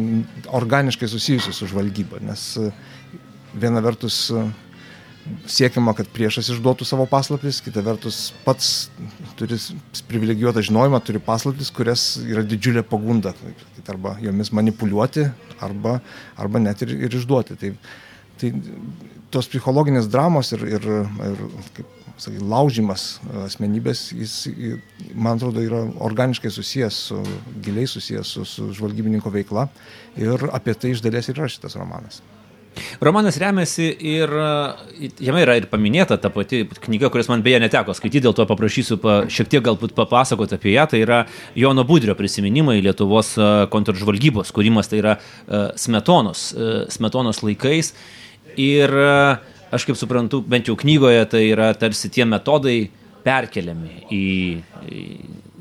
organiškai 0.60 1.10
susijusi 1.10 1.54
su 1.56 1.70
žvalgyba, 1.70 2.22
nes 2.30 2.48
e, 2.62 2.70
viena 3.58 3.82
vertus 3.82 4.28
siekiama, 5.48 5.94
kad 5.96 6.08
priešas 6.14 6.50
išduotų 6.54 6.86
savo 6.88 7.06
paslaptis, 7.10 7.60
kita 7.64 7.82
vertus 7.84 8.28
pats 8.44 8.88
turi 9.38 9.58
privilegijuotą 10.10 10.62
žinojimą, 10.68 11.00
turi 11.04 11.22
paslaptis, 11.22 11.72
kurias 11.74 12.10
yra 12.24 12.44
didžiulė 12.46 12.84
pagunda, 12.86 13.34
arba 13.88 14.18
jomis 14.20 14.52
manipuliuoti, 14.52 15.28
arba, 15.64 15.98
arba 16.36 16.60
net 16.60 16.82
ir, 16.84 16.92
ir 17.08 17.14
išduoti. 17.20 17.56
Tai, 17.60 17.72
tai 18.40 18.52
tos 19.32 19.48
psichologinės 19.48 20.10
dramos 20.12 20.52
ir, 20.56 20.66
ir, 20.76 20.88
ir 21.30 21.40
kaip 21.76 21.94
sakai, 22.18 22.40
laužimas 22.42 23.06
asmenybės, 23.46 24.08
jis, 24.16 24.34
man 25.14 25.38
atrodo, 25.38 25.62
yra 25.64 25.84
organiškai 26.04 26.50
susijęs 26.52 27.02
su, 27.10 27.20
giliai 27.64 27.88
susijęs 27.90 28.34
su, 28.34 28.44
su 28.48 28.72
žvalgybininko 28.76 29.32
veikla 29.34 29.68
ir 30.18 30.48
apie 30.52 30.74
tai 30.74 30.94
iš 30.94 31.04
dalies 31.04 31.30
yra 31.32 31.48
šitas 31.50 31.78
romanas. 31.78 32.22
Romanas 33.04 33.38
remiasi 33.40 33.88
ir 34.12 34.32
jame 35.20 35.42
yra 35.44 35.56
ir 35.58 35.68
paminėta 35.70 36.18
ta 36.20 36.30
pati 36.34 36.64
knyga, 36.86 37.10
kuris 37.14 37.30
man 37.30 37.44
beje 37.46 37.60
neteko 37.64 37.94
skaityti, 37.96 38.24
dėl 38.26 38.36
to 38.36 38.46
paprašysiu 38.48 38.98
pa, 39.02 39.18
šiek 39.30 39.50
tiek 39.52 39.64
galbūt 39.64 39.94
papasakoti 39.98 40.58
apie 40.58 40.74
ją. 40.74 40.88
Tai 40.92 41.02
yra 41.02 41.20
Jono 41.58 41.84
Budrio 41.88 42.16
prisiminimai 42.18 42.80
Lietuvos 42.84 43.34
kontržvalgybos 43.72 44.52
kūrimas, 44.56 44.90
tai 44.90 45.02
yra 45.02 45.18
Smetonos, 45.78 46.48
Smetonos 46.94 47.42
laikais. 47.46 47.94
Ir 48.58 48.94
aš 49.70 49.84
kaip 49.86 49.98
suprantu, 50.00 50.40
bent 50.42 50.68
jau 50.70 50.76
knygoje, 50.78 51.26
tai 51.30 51.44
yra 51.52 51.72
tarsi 51.78 52.10
tie 52.12 52.26
metodai 52.28 52.78
perkeliami 53.24 54.06
į, 54.14 54.24
į 54.88 55.02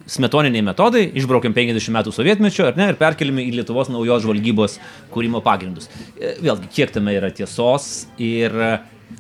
smetoniniai 0.08 0.64
metodai, 0.64 1.04
išbraukiam 1.20 1.56
50 1.56 1.94
metų 1.96 2.14
sovietmečio, 2.16 2.70
ne, 2.80 2.92
ir 2.94 3.00
perkeliami 3.00 3.44
į 3.50 3.58
Lietuvos 3.60 3.92
naujos 3.92 4.24
žvalgybos 4.24 4.78
kūrimo 5.14 5.42
pagrindus. 5.46 5.90
E, 6.16 6.38
vėlgi, 6.44 6.72
kiek 6.80 6.94
tame 6.96 7.16
yra 7.18 7.30
tiesos 7.36 8.08
ir 8.22 8.56
e, 8.56 8.72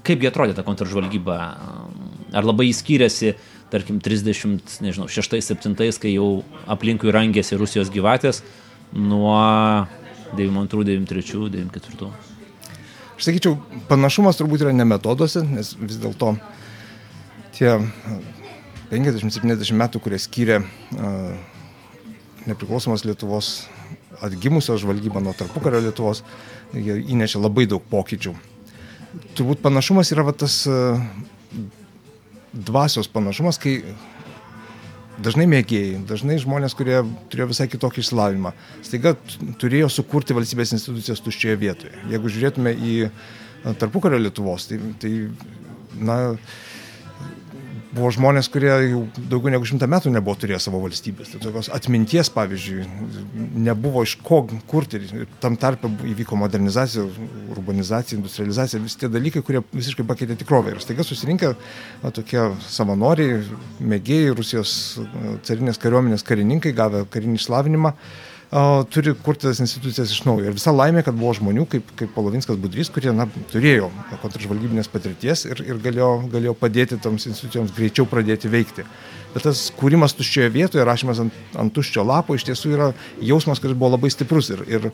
kaipgi 0.08 0.32
atrodė 0.32 0.56
ta 0.56 0.64
kontržvalgyba, 0.68 1.38
ar 2.36 2.48
labai 2.48 2.70
skiriasi, 2.76 3.36
tarkim, 3.72 4.00
30, 4.04 4.80
nežinau, 4.86 5.10
6-7, 5.12 5.76
kai 6.00 6.14
jau 6.14 6.30
aplinkui 6.72 7.12
rangėsi 7.12 7.60
Rusijos 7.60 7.92
gyvatės, 7.92 8.42
nuo 8.96 9.36
92, 10.40 10.88
93, 10.88 11.50
94. 11.52 12.12
Aš 13.18 13.28
sakyčiau, 13.28 13.58
panašumas 13.90 14.38
turbūt 14.40 14.64
yra 14.64 14.72
ne 14.76 14.86
metoduose, 14.88 15.42
nes 15.50 15.74
vis 15.82 16.00
dėlto 16.00 16.36
tie 17.58 17.74
50-70 18.92 19.76
metų, 19.78 20.02
kurie 20.04 20.20
skyrė 20.22 20.62
nepriklausomos 22.48 23.04
Lietuvos 23.08 23.68
atgimusios 24.24 24.82
žvalgybą 24.82 25.22
nuo 25.22 25.34
tarpukario 25.38 25.82
Lietuvos, 25.84 26.24
jie 26.74 26.96
įnešė 27.14 27.42
labai 27.44 27.68
daug 27.70 27.84
pokyčių. 27.92 28.34
Turbūt 29.38 29.62
panašumas 29.64 30.12
yra 30.14 30.26
va, 30.28 30.34
tas 30.36 30.64
dvasios 32.54 33.10
panašumas, 33.12 33.60
kai 33.62 33.82
dažnai 35.22 35.48
mėgėjai, 35.50 36.02
dažnai 36.08 36.38
žmonės, 36.42 36.76
kurie 36.78 37.02
turėjo 37.32 37.50
visai 37.52 37.68
kitokį 37.72 38.04
išsilavimą, 38.04 38.54
staiga 38.86 39.16
turėjo 39.62 39.90
sukurti 39.94 40.38
valstybės 40.38 40.76
institucijas 40.78 41.24
tuščioje 41.26 41.58
vietoje. 41.62 41.94
Jeigu 42.12 42.32
žiūrėtume 42.34 42.74
į 42.74 42.96
tarpukario 43.82 44.20
Lietuvos, 44.22 44.70
tai, 44.70 44.80
tai 45.02 45.14
na, 45.98 46.18
buvo 47.98 48.12
žmonės, 48.14 48.50
kurie 48.54 48.70
jau 48.70 49.02
daugiau 49.18 49.52
negu 49.54 49.68
šimtą 49.68 49.88
metų 49.90 50.12
nebuvo 50.14 50.38
turėję 50.40 50.60
savo 50.62 50.80
valstybės. 50.84 51.32
Tai 51.34 51.42
tokios 51.44 51.70
atminties, 51.74 52.30
pavyzdžiui, 52.36 52.86
nebuvo 53.68 54.04
iš 54.06 54.18
ko 54.26 54.44
kurti. 54.70 55.02
Tam 55.44 55.58
tarpe 55.60 55.90
įvyko 56.14 56.38
modernizacija, 56.40 57.06
urbanizacija, 57.56 58.20
industrializacija, 58.20 58.84
visi 58.84 59.02
tie 59.02 59.10
dalykai, 59.12 59.44
kurie 59.46 59.64
visiškai 59.74 60.06
pakeitė 60.08 60.38
tikrovę. 60.44 60.76
Ir 60.76 60.84
staiga 60.84 61.06
susirinkę 61.08 61.54
na, 62.04 62.14
tokie 62.16 62.48
savanoriai, 62.70 63.42
mėgėjai, 63.82 64.38
Rusijos 64.38 64.72
carinės 65.48 65.82
kariuomenės 65.82 66.26
karininkai, 66.28 66.76
gavę 66.78 67.06
karinį 67.12 67.42
išslavinimą 67.42 67.96
turi 68.94 69.14
kurti 69.24 69.48
tas 69.48 69.60
institucijas 69.60 70.12
iš 70.12 70.24
naujo. 70.24 70.46
Ir 70.48 70.56
visa 70.56 70.72
laimė, 70.72 71.04
kad 71.04 71.16
buvo 71.18 71.34
žmonių 71.36 71.66
kaip, 71.72 71.90
kaip 72.00 72.14
Polovinskas 72.16 72.60
Budrys, 72.62 72.92
kurie 72.94 73.12
na, 73.16 73.28
turėjo 73.52 73.90
kontržvalgybinės 74.22 74.88
patirties 74.92 75.46
ir, 75.50 75.64
ir 75.68 75.82
galėjo, 75.84 76.12
galėjo 76.32 76.56
padėti 76.56 77.00
toms 77.04 77.28
institucijoms 77.28 77.76
greičiau 77.76 78.08
pradėti 78.08 78.52
veikti. 78.52 78.88
Bet 79.38 79.46
tas 79.46 79.68
kūrimas 79.78 80.16
tuščioje 80.18 80.50
vietoje, 80.50 80.86
rašymas 80.88 81.22
ant, 81.22 81.42
ant 81.62 81.74
tuščio 81.74 82.02
lapo 82.08 82.34
iš 82.34 82.48
tiesų 82.48 82.74
yra 82.74 82.88
jausmas, 83.22 83.62
kuris 83.62 83.78
buvo 83.78 83.92
labai 83.94 84.10
stiprus 84.10 84.50
ir, 84.50 84.64
ir, 84.66 84.88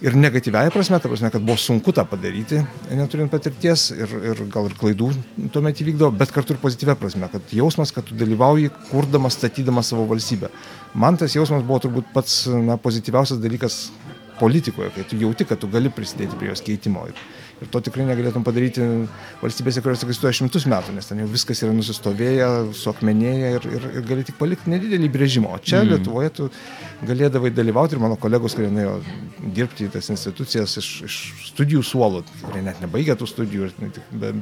ir 0.00 0.16
negatyviaja 0.16 0.72
prasme, 0.72 0.96
ta 1.02 1.10
prasme, 1.12 1.28
kad 1.34 1.44
buvo 1.44 1.58
sunku 1.60 1.92
tą 1.92 2.06
padaryti, 2.08 2.62
neturint 2.96 3.32
patirties 3.32 3.90
ir, 3.92 4.14
ir 4.32 4.40
gal 4.54 4.70
ir 4.70 4.78
klaidų 4.80 5.10
tuomet 5.52 5.84
įvykdavo, 5.84 6.14
bet 6.16 6.32
kartu 6.32 6.56
ir 6.56 6.62
pozityvia 6.64 6.96
prasme, 6.96 7.28
kad 7.28 7.52
jausmas, 7.52 7.92
kad 7.92 8.08
tu 8.08 8.16
dalyvauji, 8.16 8.72
kurdamas, 8.88 9.36
statydamas 9.36 9.92
savo 9.92 10.08
valstybę 10.08 10.48
man 10.94 11.18
tas 11.18 11.34
jausmas 11.34 11.64
buvo 11.66 11.80
turbūt 11.82 12.10
pats 12.14 12.44
na, 12.48 12.78
pozityviausias 12.80 13.40
dalykas 13.42 13.78
politikoje, 14.38 14.90
kai 14.94 15.06
tu 15.10 15.18
jauti, 15.18 15.46
kad 15.46 15.60
tu 15.60 15.70
gali 15.70 15.90
prisidėti 15.94 16.38
prie 16.38 16.50
jos 16.50 16.62
keitimo. 16.64 17.04
Ir, 17.10 17.18
ir 17.62 17.70
to 17.70 17.80
tikrai 17.84 18.06
negalėtum 18.08 18.44
padaryti 18.46 18.84
valstybėse, 19.42 19.82
kurios 19.84 20.02
egzistuoja 20.06 20.34
šimtus 20.36 20.66
metų, 20.70 20.94
nes 20.96 21.08
ten 21.08 21.20
jau 21.22 21.28
viskas 21.30 21.62
yra 21.64 21.74
nusistovėję, 21.76 22.48
suakmenėję 22.78 23.52
ir, 23.58 23.68
ir, 23.78 23.86
ir 24.00 24.06
gali 24.08 24.26
tik 24.26 24.38
palikti 24.40 24.72
nedidelį 24.72 25.10
brėžimą. 25.14 25.54
O 25.54 25.62
čia 25.62 25.82
mm. 25.82 25.92
Lietuvoje 25.94 26.32
tu 26.38 26.48
galėdavai 27.06 27.52
dalyvauti 27.54 27.96
ir 27.96 28.02
mano 28.02 28.18
kolegos, 28.20 28.56
kurie 28.58 28.70
nuėjo 28.74 28.96
dirbti 29.56 29.88
į 29.88 29.94
tas 29.94 30.10
institucijas 30.14 30.78
iš, 30.82 30.90
iš 31.08 31.18
studijų 31.50 31.84
suolų, 31.86 32.24
kurie 32.42 32.64
net 32.66 32.82
nebaigė 32.84 33.18
tų 33.20 33.30
studijų, 33.30 33.70
bet 33.80 34.00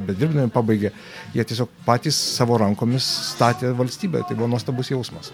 be 0.08 0.16
dirbdami 0.16 0.52
pabaigė, 0.54 0.94
jie 1.36 1.48
tiesiog 1.52 1.72
patys 1.86 2.18
savo 2.38 2.60
rankomis 2.62 3.08
statė 3.32 3.74
valstybę. 3.76 4.24
Tai 4.28 4.38
buvo 4.38 4.50
nuostabus 4.54 4.92
jausmas. 4.92 5.32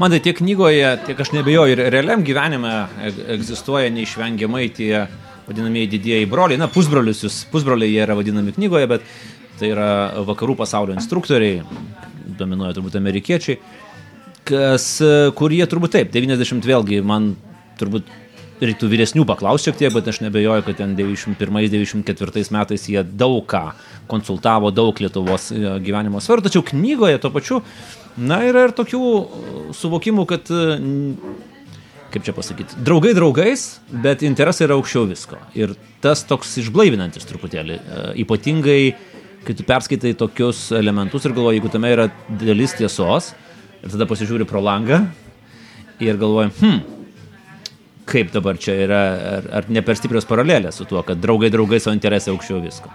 Man 0.00 0.10
tai 0.10 0.18
tiek 0.24 0.34
knygoje, 0.40 0.86
tiek 1.06 1.20
aš 1.22 1.30
nebejoju, 1.36 1.76
ir 1.76 1.82
realiam 1.94 2.24
gyvenime 2.26 2.72
egzistuoja 3.36 3.90
neišvengiamai 3.94 4.64
tie 4.74 5.04
vadinamieji 5.48 5.90
didieji 5.96 6.28
broliai, 6.30 6.60
na, 6.60 6.68
pusbrolius, 6.72 7.24
jūs, 7.26 7.42
pusbroliai 7.52 7.92
jie 7.92 8.00
yra 8.04 8.16
vadinami 8.18 8.54
knygoje, 8.56 8.88
bet 8.90 9.06
tai 9.60 9.72
yra 9.74 9.90
vakarų 10.28 10.56
pasaulio 10.60 10.96
instruktoriai, 10.96 11.64
dominuoja 12.40 12.76
turbūt 12.78 12.96
amerikiečiai, 13.00 13.60
kas, 14.48 14.88
kur 15.36 15.52
jie 15.52 15.66
turbūt 15.68 15.96
taip, 15.98 16.10
90 16.14 16.66
vėlgi 16.66 17.04
man 17.06 17.34
turbūt 17.80 18.08
reiktų 18.60 18.90
vyresnių 18.92 19.24
paklausti 19.28 19.70
šiek 19.70 19.78
tiek, 19.78 19.92
bet 19.94 20.08
aš 20.12 20.18
nebejoju, 20.20 20.64
kad 20.66 20.76
ten 20.82 20.92
91-94 20.98 22.52
metais 22.52 22.84
jie 22.92 23.04
daug 23.04 23.40
ką 23.48 23.70
konsultavo, 24.10 24.68
daug 24.74 25.00
Lietuvos 25.00 25.48
e, 25.54 25.62
gyvenimo 25.80 26.20
svarų, 26.20 26.44
tačiau 26.44 26.64
knygoje 26.68 27.22
tuo 27.22 27.32
pačiu 27.32 27.62
Na, 28.18 28.40
yra 28.44 28.66
ir 28.66 28.74
tokių 28.74 29.00
suvokimų, 29.76 30.24
kad, 30.28 30.50
kaip 32.10 32.26
čia 32.26 32.34
pasakyti, 32.36 32.78
draugai 32.86 33.12
draugais, 33.16 33.64
bet 34.04 34.24
interesai 34.26 34.66
yra 34.66 34.76
aukščiau 34.78 35.06
visko. 35.10 35.38
Ir 35.58 35.76
tas 36.04 36.24
toks 36.26 36.56
išblaivinantis 36.64 37.26
truputėlį, 37.28 37.78
uh, 37.80 38.12
ypatingai, 38.24 38.80
kai 39.46 39.56
tu 39.56 39.66
perskaitai 39.66 40.14
tokius 40.18 40.68
elementus 40.76 41.24
ir 41.24 41.36
galvoji, 41.36 41.60
jeigu 41.60 41.72
tame 41.72 41.92
yra 41.94 42.08
dalis 42.40 42.74
tiesos, 42.78 43.32
ir 43.80 43.92
tada 43.92 44.08
pasižiūri 44.10 44.48
pro 44.48 44.62
langą 44.64 45.04
ir 46.00 46.18
galvoji, 46.20 46.52
hm, 46.60 46.80
kaip 48.10 48.32
dabar 48.34 48.58
čia 48.60 48.74
yra, 48.86 49.00
ar, 49.36 49.48
ar 49.60 49.70
ne 49.72 49.82
per 49.86 49.98
stiprios 49.98 50.26
paralelės 50.28 50.80
su 50.80 50.88
tuo, 50.88 51.02
kad 51.06 51.20
draugai 51.22 51.52
draugais, 51.52 51.86
o 51.86 51.94
interesai 51.94 52.34
aukščiau 52.34 52.60
visko. 52.64 52.92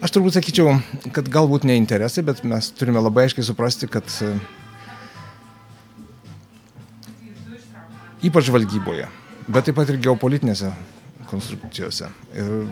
Aš 0.00 0.14
turbūt 0.14 0.38
sakyčiau, 0.38 0.78
kad 1.12 1.26
galbūt 1.28 1.66
ne 1.68 1.76
interesai, 1.76 2.24
bet 2.24 2.40
mes 2.48 2.70
turime 2.72 3.02
labai 3.04 3.26
aiškiai 3.26 3.44
suprasti, 3.44 3.88
kad 3.90 4.08
ypač 8.26 8.48
žvalgyboje, 8.50 9.08
bet 9.48 9.68
taip 9.68 9.78
pat 9.80 9.90
ir 9.92 10.00
geopolitinėse 10.04 10.70
konstrukcijose. 11.30 12.10
Ir 12.36 12.66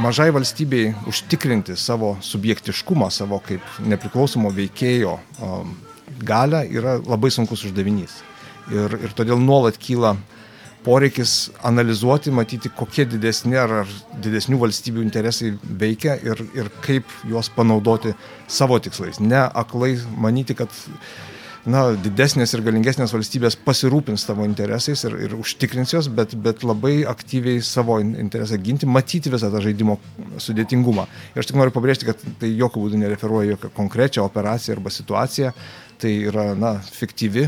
mažai 0.00 0.30
valstybei 0.32 0.92
užtikrinti 1.10 1.76
savo 1.76 2.16
subjektiškumą, 2.24 3.10
savo 3.12 3.40
kaip 3.44 3.64
nepriklausomo 3.84 4.52
veikėjo 4.54 5.16
galę 6.22 6.64
yra 6.70 6.98
labai 7.00 7.32
sunkus 7.34 7.66
uždavinys. 7.68 8.20
Ir, 8.72 8.94
ir 9.02 9.16
todėl 9.16 9.42
nuolat 9.42 9.76
kyla 9.82 10.14
poreikis 10.82 11.50
analizuoti, 11.66 12.32
matyti, 12.34 12.70
kokie 12.74 13.04
didesni 13.06 13.58
ar, 13.58 13.82
ar 13.82 13.90
didesnių 14.22 14.58
valstybių 14.62 15.04
interesai 15.04 15.52
veikia 15.62 16.16
ir, 16.26 16.42
ir 16.56 16.70
kaip 16.82 17.10
juos 17.28 17.50
panaudoti 17.54 18.14
savo 18.50 18.78
tikslais. 18.82 19.20
Ne 19.22 19.44
aklai 19.46 19.94
manyti, 20.18 20.56
kad 20.58 20.72
na, 21.68 21.82
didesnės 21.94 22.54
ir 22.56 22.62
galingesnės 22.66 23.12
valstybės 23.14 23.56
pasirūpins 23.66 24.24
tavo 24.26 24.46
interesais 24.48 25.04
ir, 25.06 25.14
ir 25.26 25.36
užtikrins 25.38 25.94
juos, 25.94 26.08
bet, 26.10 26.34
bet 26.34 26.64
labai 26.66 27.02
aktyviai 27.08 27.62
savo 27.66 27.98
interesą 28.02 28.58
ginti, 28.62 28.88
matyti 28.90 29.30
visą 29.32 29.50
tą 29.52 29.62
žaidimo 29.62 29.98
sudėtingumą. 30.42 31.06
Ir 31.34 31.42
aš 31.42 31.50
tik 31.50 31.60
noriu 31.60 31.74
pabrėžti, 31.74 32.08
kad 32.10 32.26
tai 32.40 32.50
jokių 32.50 32.86
būdų 32.86 33.02
nereferuoja 33.04 33.54
jokią 33.54 33.72
konkrečią 33.78 34.26
operaciją 34.26 34.78
arba 34.78 34.94
situaciją, 34.94 35.54
tai 36.02 36.12
yra, 36.26 36.50
na, 36.58 36.74
fiktyvi 36.82 37.46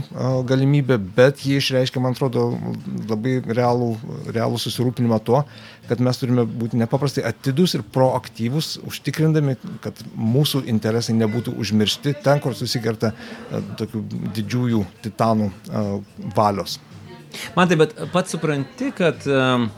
galimybė, 0.49 0.99
bet 1.17 1.43
jie 1.47 1.59
išreiškia, 1.59 2.03
man 2.03 2.15
atrodo, 2.15 2.47
labai 3.11 3.37
realų, 3.45 3.91
realų 4.35 4.61
susirūpinimą 4.63 5.19
tuo, 5.27 5.43
kad 5.89 6.01
mes 6.05 6.21
turime 6.21 6.47
būti 6.49 6.79
nepaprastai 6.81 7.27
atidus 7.29 7.75
ir 7.77 7.85
proaktyvus, 7.95 8.77
užtikrindami, 8.87 9.57
kad 9.85 10.01
mūsų 10.15 10.65
interesai 10.71 11.17
nebūtų 11.19 11.57
užmiršti 11.61 12.17
ten, 12.25 12.43
kur 12.45 12.57
susikerta 12.59 13.13
tokių 13.81 14.05
didžiųjų 14.39 14.85
titanų 15.05 15.51
valios. 16.37 16.79
Man 17.57 17.67
tai, 17.67 17.81
bet 17.81 17.97
pats 18.15 18.37
supranti, 18.37 18.93
kad 18.95 19.27
um 19.27 19.73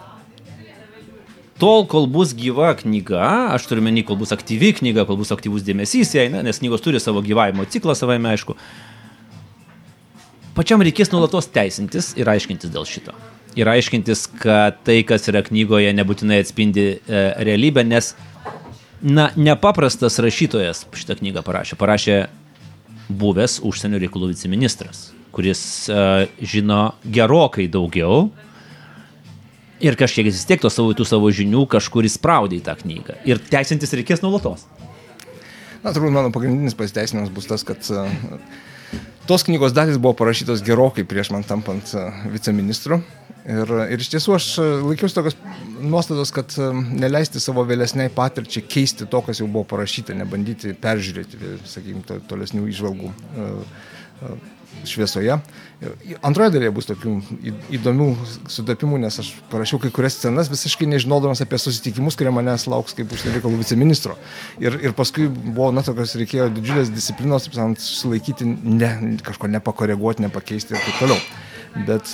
tol, 1.61 1.87
kol 1.89 2.07
bus 2.11 2.35
gyva 2.37 2.73
knyga, 2.79 3.53
aš 3.55 3.69
turiu 3.71 3.85
menį, 3.87 4.05
kol 4.09 4.19
bus 4.21 4.35
aktyvi 4.35 4.73
knyga, 4.81 5.07
kol 5.09 5.19
bus 5.21 5.33
aktyvus 5.35 5.65
dėmesys 5.67 6.15
jai, 6.17 6.29
na, 6.33 6.43
nes 6.47 6.61
knygos 6.61 6.85
turi 6.85 7.01
savo 7.03 7.23
gyvavimo 7.25 7.67
ciklą 7.73 7.97
savaime, 7.97 8.33
aišku, 8.35 8.57
pačiam 10.57 10.85
reikės 10.85 11.13
nuolatos 11.13 11.49
teisintis 11.53 12.13
ir 12.21 12.29
aiškintis 12.33 12.73
dėl 12.73 12.89
šito. 12.89 13.17
Ir 13.57 13.69
aiškintis, 13.73 14.27
kad 14.43 14.83
tai, 14.85 15.01
kas 15.09 15.29
yra 15.33 15.41
knygoje, 15.47 15.93
nebūtinai 15.97 16.43
atspindi 16.45 16.89
e, 16.93 17.23
realybę, 17.49 17.87
nes, 17.89 18.13
na, 19.01 19.31
nepaprastas 19.37 20.21
rašytojas 20.21 20.85
šitą 20.93 21.17
knygą 21.23 21.45
parašė. 21.47 21.79
Parašė 21.81 22.19
buvęs 23.09 23.63
užsienio 23.65 24.01
reikalų 24.03 24.35
viceministras, 24.35 25.07
kuris 25.33 25.63
e, 25.89 26.27
žino 26.45 26.83
gerokai 27.05 27.69
daugiau 27.73 28.27
ir 29.81 29.97
kažkiek 29.99 30.29
vis 30.29 30.47
tiek 30.49 30.63
to 30.63 30.71
savo, 30.73 30.95
tų 30.97 31.07
savo 31.09 31.31
žinių 31.35 31.67
kažkur 31.77 32.07
įspraudė 32.09 32.61
į 32.61 32.65
tą 32.67 32.77
knygą. 32.81 33.21
Ir 33.29 33.43
teisintis 33.51 33.95
reikės 33.97 34.25
nuolatos. 34.25 34.67
Na, 35.83 35.93
turbūt 35.93 36.15
mano 36.15 36.33
pagrindinis 36.35 36.75
pasiteisinimas 36.79 37.31
bus 37.35 37.47
tas, 37.47 37.63
kad 37.67 37.85
uh, 37.95 38.09
tos 39.29 39.45
knygos 39.47 39.77
dalis 39.77 40.01
buvo 40.01 40.17
parašytos 40.19 40.65
gerokai 40.67 41.07
prieš 41.07 41.31
man 41.35 41.47
tampant 41.47 41.93
uh, 41.95 42.25
viceministru. 42.33 43.03
Ir, 43.47 43.71
ir 43.95 44.03
iš 44.03 44.11
tiesų 44.17 44.35
aš 44.35 44.49
uh, 44.59 44.71
laikiausi 44.89 45.15
tokios 45.15 45.37
nuostatos, 45.79 46.33
kad 46.35 46.57
neleisti 46.89 47.43
savo 47.43 47.63
vėlesniai 47.69 48.11
patirčiai 48.15 48.67
keisti 48.67 49.07
to, 49.07 49.23
kas 49.23 49.43
jau 49.43 49.47
buvo 49.47 49.67
parašyta, 49.77 50.17
nebandyti 50.19 50.75
peržiūrėti, 50.83 51.57
sakykime, 51.69 52.03
to, 52.09 52.19
tolesnių 52.33 52.67
išvalgų 52.73 53.13
šviesoje. 54.87 55.39
Antroje 56.25 56.53
dalyje 56.55 56.73
bus 56.73 56.89
tokių 56.89 57.15
įdomių 57.77 58.09
sutapimų, 58.53 59.01
nes 59.03 59.19
aš 59.21 59.33
parašiau 59.53 59.81
kai 59.83 59.91
kurias 59.95 60.17
scenas 60.17 60.51
visiškai 60.53 60.89
nežinodamas 60.89 61.43
apie 61.45 61.61
susitikimus, 61.61 62.17
kurie 62.17 62.33
manęs 62.35 62.65
lauks 62.71 62.97
kaip 62.97 63.13
užsienio 63.13 63.37
reikalų 63.37 63.61
viceministro. 63.61 64.17
Ir, 64.63 64.79
ir 64.89 64.97
paskui 64.97 65.29
buvo, 65.29 65.69
na, 65.77 65.85
tokios 65.87 66.17
reikėjo 66.21 66.49
didžiulės 66.57 66.93
disciplinos, 66.95 67.47
taip 67.47 67.59
sakant, 67.59 67.83
susilaikyti, 67.83 68.49
ne, 68.65 68.93
kažko 69.27 69.53
nepakoreguoti, 69.53 70.25
nepakeisti 70.29 70.77
ir 70.77 70.81
taip 70.81 71.03
toliau. 71.03 71.21
Bet, 71.85 72.09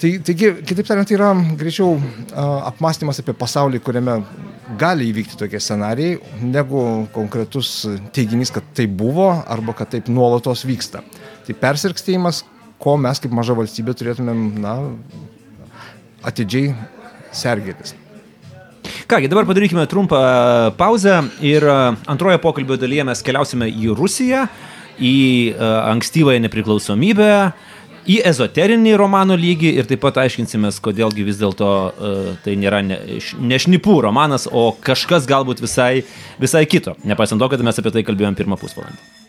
tai, 0.00 0.10
taigi, 0.20 0.50
kitaip 0.68 0.84
tariant, 0.84 1.08
tai 1.08 1.16
yra 1.16 1.30
greičiau 1.56 1.94
apmąstymas 2.68 3.22
apie 3.22 3.32
pasaulį, 3.38 3.80
kuriame 3.84 4.18
gali 4.78 5.08
įvykti 5.08 5.38
tokie 5.40 5.60
scenarijai, 5.62 6.18
negu 6.44 6.82
konkretus 7.14 7.72
teiginys, 8.12 8.52
kad 8.52 8.66
tai 8.76 8.86
buvo 8.86 9.30
arba 9.32 9.74
kad 9.78 9.94
taip 9.94 10.12
nuolatos 10.12 10.66
vyksta. 10.68 11.02
Tai 11.46 11.56
persirkstėjimas, 11.58 12.44
ko 12.82 12.96
mes 13.00 13.22
kaip 13.22 13.34
maža 13.34 13.56
valstybė 13.58 13.94
turėtumėm, 13.98 14.44
na, 14.62 14.76
atidžiai 16.26 16.74
sergėtis. 17.34 17.96
Kągi, 19.10 19.28
dabar 19.28 19.46
padarykime 19.46 19.86
trumpą 19.86 20.18
pauzę 20.78 21.22
ir 21.44 21.66
antroje 22.06 22.38
pokalbio 22.42 22.78
dalyje 22.80 23.04
mes 23.04 23.22
keliausime 23.22 23.68
į 23.70 23.94
Rusiją, 23.98 24.46
į 25.02 25.14
ankstyvąją 25.92 26.42
nepriklausomybę, 26.46 27.30
į 28.02 28.18
ezoterinį 28.26 28.96
romano 28.98 29.36
lygį 29.38 29.74
ir 29.78 29.88
taip 29.90 30.02
pat 30.02 30.18
aiškinsimės, 30.24 30.80
kodėlgi 30.82 31.26
vis 31.26 31.38
dėlto 31.38 31.70
uh, 31.70 32.30
tai 32.42 32.56
nėra 32.58 32.82
ne, 32.86 32.98
ne 33.38 33.60
šnipų 33.62 34.00
romanas, 34.08 34.48
o 34.50 34.72
kažkas 34.82 35.28
galbūt 35.30 35.62
visai, 35.62 36.06
visai 36.42 36.64
kito, 36.66 36.96
nepaisant 37.06 37.42
to, 37.42 37.50
kad 37.52 37.62
mes 37.62 37.78
apie 37.78 37.94
tai 37.94 38.06
kalbėjome 38.06 38.38
pirmą 38.38 38.58
pusvalandį. 38.58 39.21